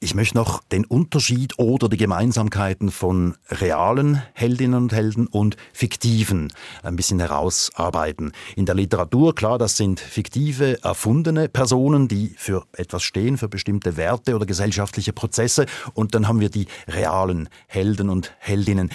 Ich 0.00 0.14
möchte 0.14 0.36
noch 0.36 0.62
den 0.62 0.84
Unterschied 0.84 1.58
oder 1.58 1.88
die 1.88 1.96
Gemeinsamkeiten 1.96 2.92
von 2.92 3.34
realen 3.48 4.22
Heldinnen 4.32 4.82
und 4.82 4.92
Helden 4.92 5.26
und 5.26 5.56
fiktiven 5.72 6.52
ein 6.84 6.94
bisschen 6.94 7.18
herausarbeiten. 7.18 8.30
In 8.54 8.64
der 8.64 8.76
Literatur, 8.76 9.34
klar, 9.34 9.58
das 9.58 9.76
sind 9.76 9.98
fiktive, 9.98 10.80
erfundene 10.84 11.48
Personen, 11.48 12.06
die 12.06 12.32
für 12.36 12.64
etwas 12.74 13.02
stehen, 13.02 13.38
für 13.38 13.48
bestimmte 13.48 13.96
Werte 13.96 14.36
oder 14.36 14.46
gesellschaftliche 14.46 15.12
Prozesse. 15.12 15.66
Und 15.94 16.14
dann 16.14 16.28
haben 16.28 16.38
wir 16.38 16.50
die 16.50 16.68
realen 16.86 17.48
Helden 17.66 18.08
und 18.08 18.32
Heldinnen. 18.38 18.90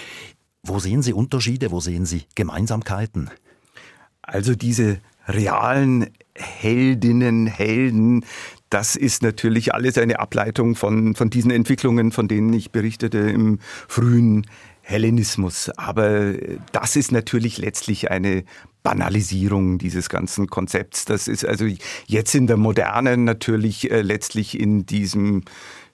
Wo 0.63 0.79
sehen 0.79 1.01
Sie 1.01 1.11
Unterschiede? 1.11 1.71
Wo 1.71 1.81
sehen 1.81 2.05
Sie 2.05 2.23
Gemeinsamkeiten? 2.35 3.29
Also 4.21 4.55
diese 4.55 5.01
realen 5.27 6.11
Heldinnen, 6.35 7.47
Helden, 7.47 8.25
das 8.73 8.95
ist 8.95 9.21
natürlich 9.21 9.73
alles 9.73 9.99
eine 9.99 10.19
Ableitung 10.19 10.75
von, 10.75 11.13
von 11.13 11.29
diesen 11.29 11.51
Entwicklungen, 11.51 12.12
von 12.12 12.27
denen 12.27 12.51
ich 12.53 12.71
berichtete 12.71 13.19
im 13.19 13.59
frühen 13.88 14.47
Hellenismus. 14.81 15.69
Aber 15.77 16.33
das 16.71 16.95
ist 16.95 17.12
natürlich 17.12 17.59
letztlich 17.59 18.09
eine 18.09 18.43
Banalisierung 18.83 19.77
dieses 19.77 20.09
ganzen 20.09 20.47
Konzepts. 20.47 21.05
Das 21.05 21.27
ist 21.27 21.45
also 21.45 21.65
jetzt 22.05 22.35
in 22.35 22.47
der 22.47 22.57
Moderne 22.57 23.17
natürlich 23.17 23.89
äh, 23.89 24.01
letztlich 24.01 24.59
in 24.59 24.85
diesem 24.85 25.43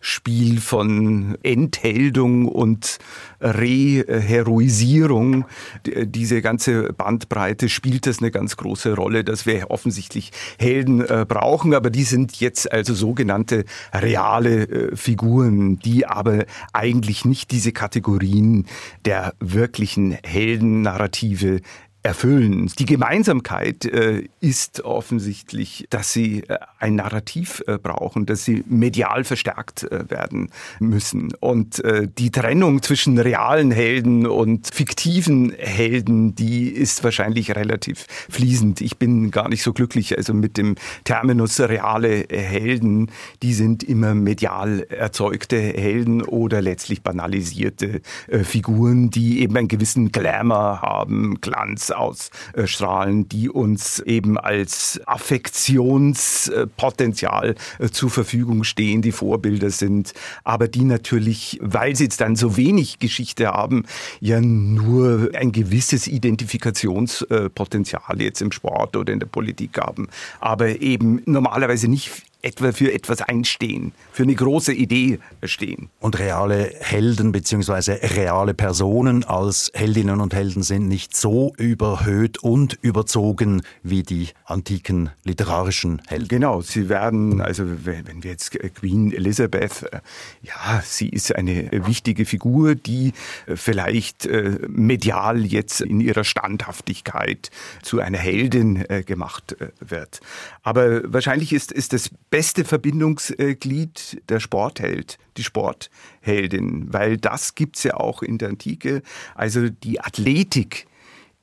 Spiel 0.02 0.62
von 0.62 1.38
Entheldung 1.44 2.48
und 2.48 3.00
Reheroisierung. 3.42 5.44
Diese 5.86 6.42
ganze 6.42 6.94
Bandbreite 6.94 7.68
spielt 7.68 8.08
das 8.08 8.20
eine 8.20 8.32
ganz 8.32 8.56
große 8.56 8.96
Rolle, 8.96 9.26
dass 9.26 9.46
wir 9.46 9.70
offensichtlich 9.72 10.32
Helden 10.58 11.02
äh, 11.02 11.26
brauchen, 11.28 11.74
aber 11.74 11.90
die 11.90 12.04
sind 12.04 12.40
jetzt 12.40 12.72
also 12.72 12.94
sogenannte 12.94 13.66
reale 13.94 14.70
äh, 14.70 14.96
Figuren, 14.96 15.80
die 15.80 16.06
aber 16.06 16.46
eigentlich 16.72 17.26
nicht 17.26 17.52
diese 17.52 17.74
Kategorien 17.74 18.68
der 19.04 19.34
wirklichen 19.42 20.18
Heldennarrative 20.24 21.60
erfüllen. 22.02 22.72
Die 22.80 22.86
Gemeinsamkeit 22.86 23.84
äh, 23.84 24.24
ist 24.40 24.86
offensichtlich, 24.86 25.86
dass 25.90 26.14
sie 26.14 26.44
äh, 26.48 26.58
ein 26.80 26.96
Narrativ 26.96 27.62
äh, 27.68 27.78
brauchen, 27.78 28.26
dass 28.26 28.46
sie 28.46 28.64
medial 28.68 29.26
verstärkt 29.26 29.84
äh, 29.84 30.10
werden 30.10 30.50
müssen. 30.80 31.34
Und 31.42 31.84
äh, 31.84 32.08
die 32.08 32.32
Trennung 32.32 32.82
zwischen 32.84 33.18
realen 33.18 33.72
Helden 33.72 34.26
und 34.28 34.74
fiktiven 34.74 35.52
Helden, 35.58 36.36
die 36.36 36.70
ist 36.70 37.04
wahrscheinlich 37.04 37.56
relativ 37.56 38.06
fließend. 38.30 38.80
Ich 38.80 38.98
bin 38.98 39.30
gar 39.30 39.50
nicht 39.50 39.64
so 39.64 39.74
glücklich 39.74 40.18
also 40.18 40.34
mit 40.34 40.56
dem 40.56 40.76
Terminus 41.04 41.60
reale 41.60 42.26
Helden. 42.30 43.12
Die 43.44 43.54
sind 43.54 43.84
immer 43.84 44.16
medial 44.16 44.88
erzeugte 44.90 45.58
Helden 45.58 46.22
oder 46.22 46.62
letztlich 46.62 47.02
banalisierte 47.02 48.02
äh, 48.28 48.40
Figuren, 48.46 49.10
die 49.10 49.42
eben 49.42 49.58
einen 49.58 49.68
gewissen 49.68 50.14
Glamour 50.14 50.82
haben, 50.82 51.42
Glanz 51.42 51.89
Spaß 51.90 52.30
ausstrahlen, 52.56 53.28
die 53.30 53.50
uns 53.50 54.00
eben 54.00 54.38
als 54.38 55.02
Affektionspotenzial 55.06 57.56
äh, 57.80 57.90
zur 57.90 58.10
Verfügung 58.10 58.64
stehen, 58.64 59.02
die 59.02 59.12
Vorbilder 59.12 59.70
sind, 59.70 60.14
aber 60.44 60.70
die 60.70 60.84
natürlich, 60.84 61.60
weil 61.62 61.96
sie 61.96 62.06
jetzt 62.06 62.22
dann 62.22 62.36
so 62.36 62.58
wenig 62.58 62.98
Geschichte 63.00 63.48
haben, 63.48 63.86
ja 64.20 64.42
nur 64.42 65.30
ein 65.34 65.52
gewisses 65.52 66.08
Identifikationspotenzial 66.08 68.22
jetzt 68.22 68.42
im 68.42 68.52
Sport 68.52 68.96
oder 68.96 69.14
in 69.14 69.20
der 69.20 69.28
Politik 69.28 69.80
haben, 69.80 70.08
aber 70.40 70.82
eben 70.82 71.22
normalerweise 71.26 71.88
nicht 71.88 72.24
etwa 72.42 72.72
für 72.72 72.94
etwas 72.94 73.22
einstehen, 73.22 73.92
für 74.12 74.24
eine 74.24 74.36
große 74.36 74.74
Idee 74.74 75.20
stehen. 75.44 75.90
Und 76.00 76.20
reale 76.20 76.74
Helden 76.80 77.32
bzw. 77.32 77.94
reale 78.16 78.54
Personen 78.54 79.24
als 79.26 79.72
Heldinnen 79.74 80.22
und 80.22 80.34
Helden 80.34 80.64
sind 80.64 80.88
nicht 80.88 81.16
so 81.16 81.54
überhöht 81.58 82.38
und 82.38 82.78
überzogen 82.82 83.62
wie 83.84 84.04
die 84.04 84.30
antiken 84.46 85.10
literarischen 85.24 86.02
Helden. 86.08 86.30
Genau, 86.30 86.62
sie 86.62 86.88
werden, 86.88 87.42
also 87.42 87.66
wenn 87.86 88.24
wir 88.24 88.32
jetzt 88.32 88.52
Queen 88.76 89.12
Elizabeth, 89.12 89.84
äh, 89.92 90.00
ja, 90.42 90.82
sie 90.84 91.10
ist 91.10 91.36
eine 91.36 91.70
wichtige 91.86 92.26
Figur, 92.26 92.76
die 92.76 93.14
äh, 93.48 93.56
vielleicht 93.56 94.26
äh, 94.26 94.60
medial 94.68 95.46
jetzt 95.46 95.82
in 95.82 96.00
ihrer 96.00 96.24
Standhaftigkeit 96.24 97.52
zu 97.82 98.00
einer 98.00 98.18
Heldin 98.18 98.86
gemacht 99.06 99.56
wird. 99.80 100.22
Aber 100.64 101.02
wahrscheinlich 101.12 101.54
ist, 101.54 101.72
ist 101.72 101.94
das 101.94 102.10
beste 102.30 102.64
Verbindungsglied 102.64 104.22
der 104.30 104.40
Sportheld, 104.40 105.18
die 105.38 105.44
Sportheldin, 105.44 106.94
weil 106.94 107.18
das 107.18 107.56
gibt 107.56 107.78
es 107.78 107.84
ja 107.84 107.96
auch 107.96 108.22
in 108.22 108.38
der 108.38 108.50
Antike. 108.50 109.02
Also 109.36 109.70
die 109.70 110.00
Athletik 110.00 110.88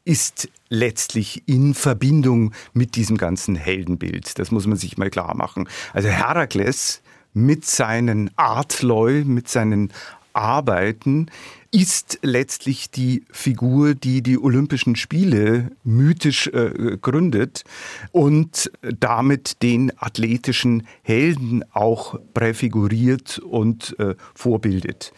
ist 0.04 0.48
letztlich 0.68 1.42
in 1.46 1.74
Verbindung 1.74 2.52
mit 2.72 2.94
diesem 2.94 3.16
ganzen 3.16 3.56
Heldenbild. 3.56 4.38
Das 4.38 4.50
muss 4.52 4.66
man 4.66 4.76
sich 4.76 4.96
mal 4.96 5.10
klar 5.10 5.34
machen. 5.36 5.68
Also 5.92 6.08
Herakles 6.08 7.02
mit 7.34 7.64
seinen 7.64 8.30
Artleu, 8.36 9.24
mit 9.24 9.48
seinen 9.48 9.92
Arbeiten 10.32 11.26
ist 11.70 12.18
letztlich 12.22 12.90
die 12.90 13.24
Figur, 13.30 13.94
die 13.94 14.22
die 14.22 14.38
Olympischen 14.38 14.96
Spiele 14.96 15.70
mythisch 15.84 16.46
äh, 16.48 16.98
gründet 17.00 17.64
und 18.12 18.70
damit 18.98 19.62
den 19.62 19.92
athletischen 19.98 20.86
Helden 21.02 21.64
auch 21.72 22.18
präfiguriert 22.34 23.38
und 23.38 23.98
äh, 23.98 24.14
vorbildet. 24.34 25.12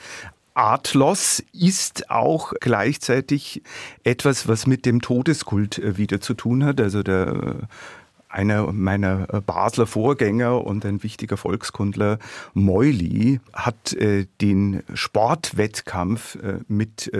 Atlos 0.54 1.42
ist 1.52 2.10
auch 2.10 2.52
gleichzeitig 2.60 3.62
etwas, 4.02 4.48
was 4.48 4.66
mit 4.66 4.86
dem 4.86 5.00
Todeskult 5.00 5.78
äh, 5.78 5.96
wieder 5.96 6.20
zu 6.20 6.34
tun 6.34 6.64
hat. 6.64 6.80
Also 6.80 7.04
der 7.04 7.68
einer 8.28 8.72
meiner 8.72 9.26
äh, 9.32 9.40
Basler 9.40 9.86
Vorgänger 9.86 10.64
und 10.64 10.84
ein 10.84 11.02
wichtiger 11.02 11.36
Volkskundler, 11.36 12.18
Meuli, 12.54 13.40
hat 13.52 13.94
äh, 13.94 14.26
den 14.40 14.82
Sportwettkampf 14.94 16.36
äh, 16.36 16.58
mit 16.68 17.10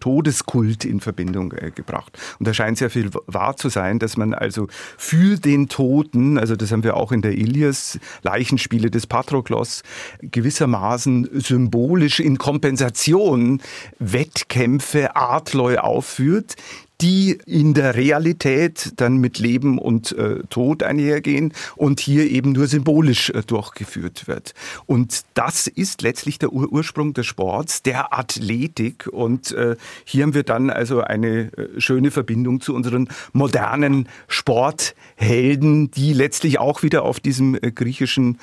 Todeskult 0.00 0.84
in 0.84 1.00
Verbindung 1.00 1.50
gebracht. 1.74 2.18
Und 2.38 2.46
da 2.46 2.54
scheint 2.54 2.78
sehr 2.78 2.90
viel 2.90 3.10
wahr 3.26 3.56
zu 3.56 3.68
sein, 3.68 3.98
dass 3.98 4.16
man 4.16 4.34
also 4.34 4.68
für 4.96 5.36
den 5.36 5.68
Toten, 5.68 6.38
also 6.38 6.56
das 6.56 6.70
haben 6.70 6.84
wir 6.84 6.96
auch 6.96 7.12
in 7.12 7.22
der 7.22 7.32
Ilias, 7.32 7.98
Leichenspiele 8.22 8.90
des 8.90 9.06
Patroklos, 9.06 9.82
gewissermaßen 10.20 11.40
symbolisch 11.40 12.20
in 12.20 12.38
Kompensation 12.38 13.60
Wettkämpfe 13.98 15.16
artleu 15.16 15.78
aufführt, 15.78 16.56
die 17.00 17.38
in 17.46 17.74
der 17.74 17.94
Realität 17.94 18.92
dann 18.96 19.18
mit 19.18 19.38
Leben 19.38 19.78
und 19.78 20.12
äh, 20.12 20.40
Tod 20.48 20.82
einhergehen 20.82 21.52
und 21.76 22.00
hier 22.00 22.30
eben 22.30 22.52
nur 22.52 22.66
symbolisch 22.66 23.30
äh, 23.30 23.42
durchgeführt 23.46 24.28
wird. 24.28 24.54
Und 24.86 25.24
das 25.34 25.66
ist 25.66 26.02
letztlich 26.02 26.38
der 26.38 26.52
Ur 26.52 26.72
Ursprung 26.72 27.12
des 27.14 27.26
Sports, 27.26 27.82
der 27.82 28.16
Athletik. 28.18 29.08
Und 29.10 29.52
äh, 29.52 29.76
hier 30.04 30.22
haben 30.22 30.34
wir 30.34 30.42
dann 30.42 30.70
also 30.70 31.00
eine 31.02 31.52
äh, 31.52 31.80
schöne 31.80 32.10
Verbindung 32.10 32.60
zu 32.60 32.74
unseren 32.74 33.08
modernen 33.32 34.08
Sporthelden, 34.28 35.90
die 35.90 36.12
letztlich 36.12 36.58
auch 36.58 36.82
wieder 36.82 37.02
auf 37.02 37.20
diesem 37.20 37.56
äh, 37.56 37.72
griechischen 37.72 38.38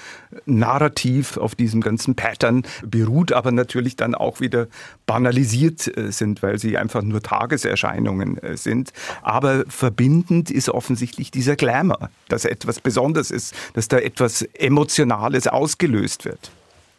Narrativ, 0.46 1.38
auf 1.38 1.56
diesem 1.56 1.82
ganzen 1.82 2.16
Pattern 2.16 2.64
beruht, 2.86 3.32
aber 3.32 3.52
natürlich 3.52 3.96
dann 3.96 4.14
auch 4.16 4.40
wieder 4.40 4.68
banalisiert 5.06 5.96
äh, 5.98 6.12
sind, 6.12 6.44
weil 6.44 6.60
sie 6.60 6.78
einfach 6.78 7.02
nur 7.02 7.22
Tageserscheinungen 7.22 8.38
äh, 8.38 8.43
sind. 8.56 8.92
Aber 9.22 9.64
verbindend 9.68 10.52
ist 10.52 10.70
offensichtlich 10.70 11.32
dieser 11.32 11.56
Glamour, 11.56 12.10
dass 12.30 12.46
etwas 12.46 12.80
Besonderes 12.80 13.32
ist, 13.32 13.54
dass 13.74 13.88
da 13.88 13.98
etwas 13.98 14.42
Emotionales 14.54 15.48
ausgelöst 15.48 16.26
wird. 16.26 16.52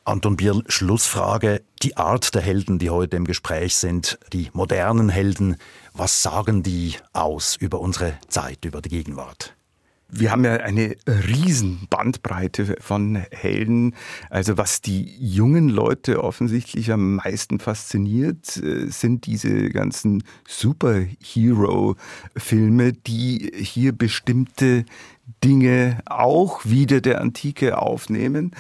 Anton 0.05 0.37
Bierl, 0.37 0.63
Schlussfrage. 0.69 1.63
Die 1.83 1.97
Art 1.97 2.35
der 2.35 2.43
Helden, 2.43 2.79
die 2.79 2.91
heute 2.91 3.17
im 3.17 3.25
Gespräch 3.25 3.77
sind, 3.77 4.19
die 4.33 4.51
modernen 4.53 5.09
Helden, 5.09 5.57
was 5.95 6.23
sagen 6.23 6.63
die 6.63 6.97
aus 7.15 7.57
über 7.57 7.81
unsere 7.81 8.15
Zeit, 8.29 8.65
über 8.65 8.83
die 8.83 8.91
Gegenwart? 8.91 9.55
Wir 10.17 10.31
haben 10.31 10.45
ja 10.45 10.53
eine 10.53 10.95
riesen 11.07 11.89
Bandbreite 11.91 12.77
von 12.79 13.17
Helden. 13.33 13.97
Also 14.31 14.57
was 14.57 14.81
die 14.81 15.13
jungen 15.19 15.69
Leute 15.69 16.23
offensichtlich 16.23 16.93
am 16.93 17.17
meisten 17.17 17.59
fasziniert, 17.59 18.57
äh, 18.59 18.87
sind 18.87 19.27
diese 19.27 19.71
ganzen 19.71 20.23
Superhero-Filme, 20.47 22.93
die 22.93 23.51
hier 23.57 23.91
bestimmte 23.91 24.85
Dinge 25.43 25.99
auch 26.07 26.65
wieder 26.65 27.01
der 27.01 27.21
Antike 27.21 27.79
aufnehmen, 27.79 28.53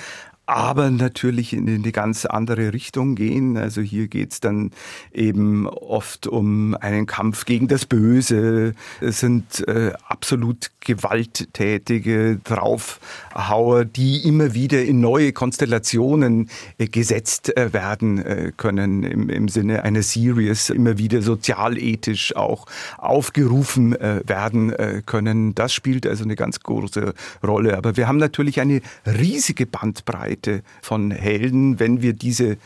aber 0.46 0.90
natürlich 0.90 1.54
in 1.54 1.68
eine 1.68 1.92
ganz 1.92 2.26
andere 2.26 2.72
Richtung 2.72 3.14
gehen. 3.14 3.56
Also 3.56 3.80
hier 3.80 4.08
geht's 4.08 4.40
dann 4.40 4.72
eben 5.12 5.66
oft 5.66 6.26
um 6.26 6.74
einen 6.74 7.06
Kampf 7.06 7.46
gegen 7.46 7.66
das 7.66 7.86
Böse. 7.86 8.74
Es 9.00 9.20
sind 9.20 9.66
äh, 9.66 9.92
absolut 10.06 10.70
gewalttätige 10.80 12.38
Draufhauer, 12.44 13.86
die 13.86 14.28
immer 14.28 14.52
wieder 14.52 14.82
in 14.82 15.00
neue 15.00 15.32
Konstellationen 15.32 16.50
äh, 16.76 16.88
gesetzt 16.88 17.56
äh, 17.56 17.72
werden 17.72 18.18
äh, 18.18 18.52
können, 18.54 19.02
im, 19.02 19.30
im 19.30 19.48
Sinne 19.48 19.82
einer 19.82 20.02
Series, 20.02 20.68
immer 20.68 20.98
wieder 20.98 21.22
sozialethisch 21.22 22.36
auch 22.36 22.66
aufgerufen 22.98 23.98
äh, 23.98 24.20
werden 24.26 24.72
äh, 24.74 25.02
können. 25.06 25.54
Das 25.54 25.72
spielt 25.72 26.06
also 26.06 26.24
eine 26.24 26.36
ganz 26.36 26.60
große 26.60 27.14
Rolle. 27.42 27.78
Aber 27.78 27.96
wir 27.96 28.06
haben 28.06 28.18
natürlich 28.18 28.60
eine 28.60 28.82
riesige 29.06 29.64
Bandbreite 29.64 30.33
Bandbreite 30.34 30.62
von 30.82 31.10
Helden, 31.10 31.78
wenn 31.78 32.02
wir 32.02 32.12
diese, 32.12 32.56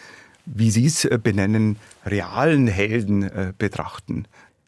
wie 0.46 0.70
Sie 0.70 0.87
es 0.87 1.04
äh, 1.04 1.18
benennen, 1.22 1.76
realen 2.04 2.66
Helden 2.66 3.22
äh, 3.22 3.52
betrachten. 3.57 4.24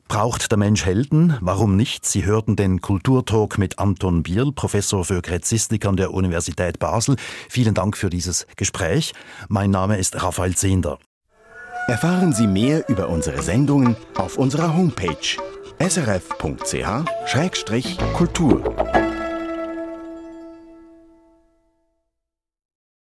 Braucht 0.09 0.51
der 0.51 0.59
Mensch 0.59 0.85
Helden? 0.85 1.37
Warum 1.41 1.77
nicht? 1.77 2.05
Sie 2.05 2.25
hörten 2.25 2.57
den 2.57 2.81
Kulturtalk 2.81 3.59
mit 3.59 3.79
Anton 3.79 4.25
Bierl, 4.25 4.51
Professor 4.53 5.05
für 5.05 5.23
Gräzistik 5.23 5.87
an 5.87 5.97
der 5.97 6.13
Universität 6.13 6.81
Basel. 6.81 7.15
Vielen 7.49 7.75
Dank 7.75 7.97
für 7.97 8.11
dieses 8.11 8.49
Gespräch. 8.57 9.13
Mein 9.49 9.71
Name 9.71 9.99
ist 9.99 10.21
Raphael 10.21 10.57
Zehnder. 10.57 10.99
Erfahren 11.87 12.33
Sie 12.33 12.49
mehr 12.49 12.89
über 12.89 13.09
unsere 13.09 13.41
Sendungen 13.43 13.95
auf 14.17 14.37
unserer 14.37 14.77
Homepage 14.77 15.37
srf.ch-kultur. 15.79 16.81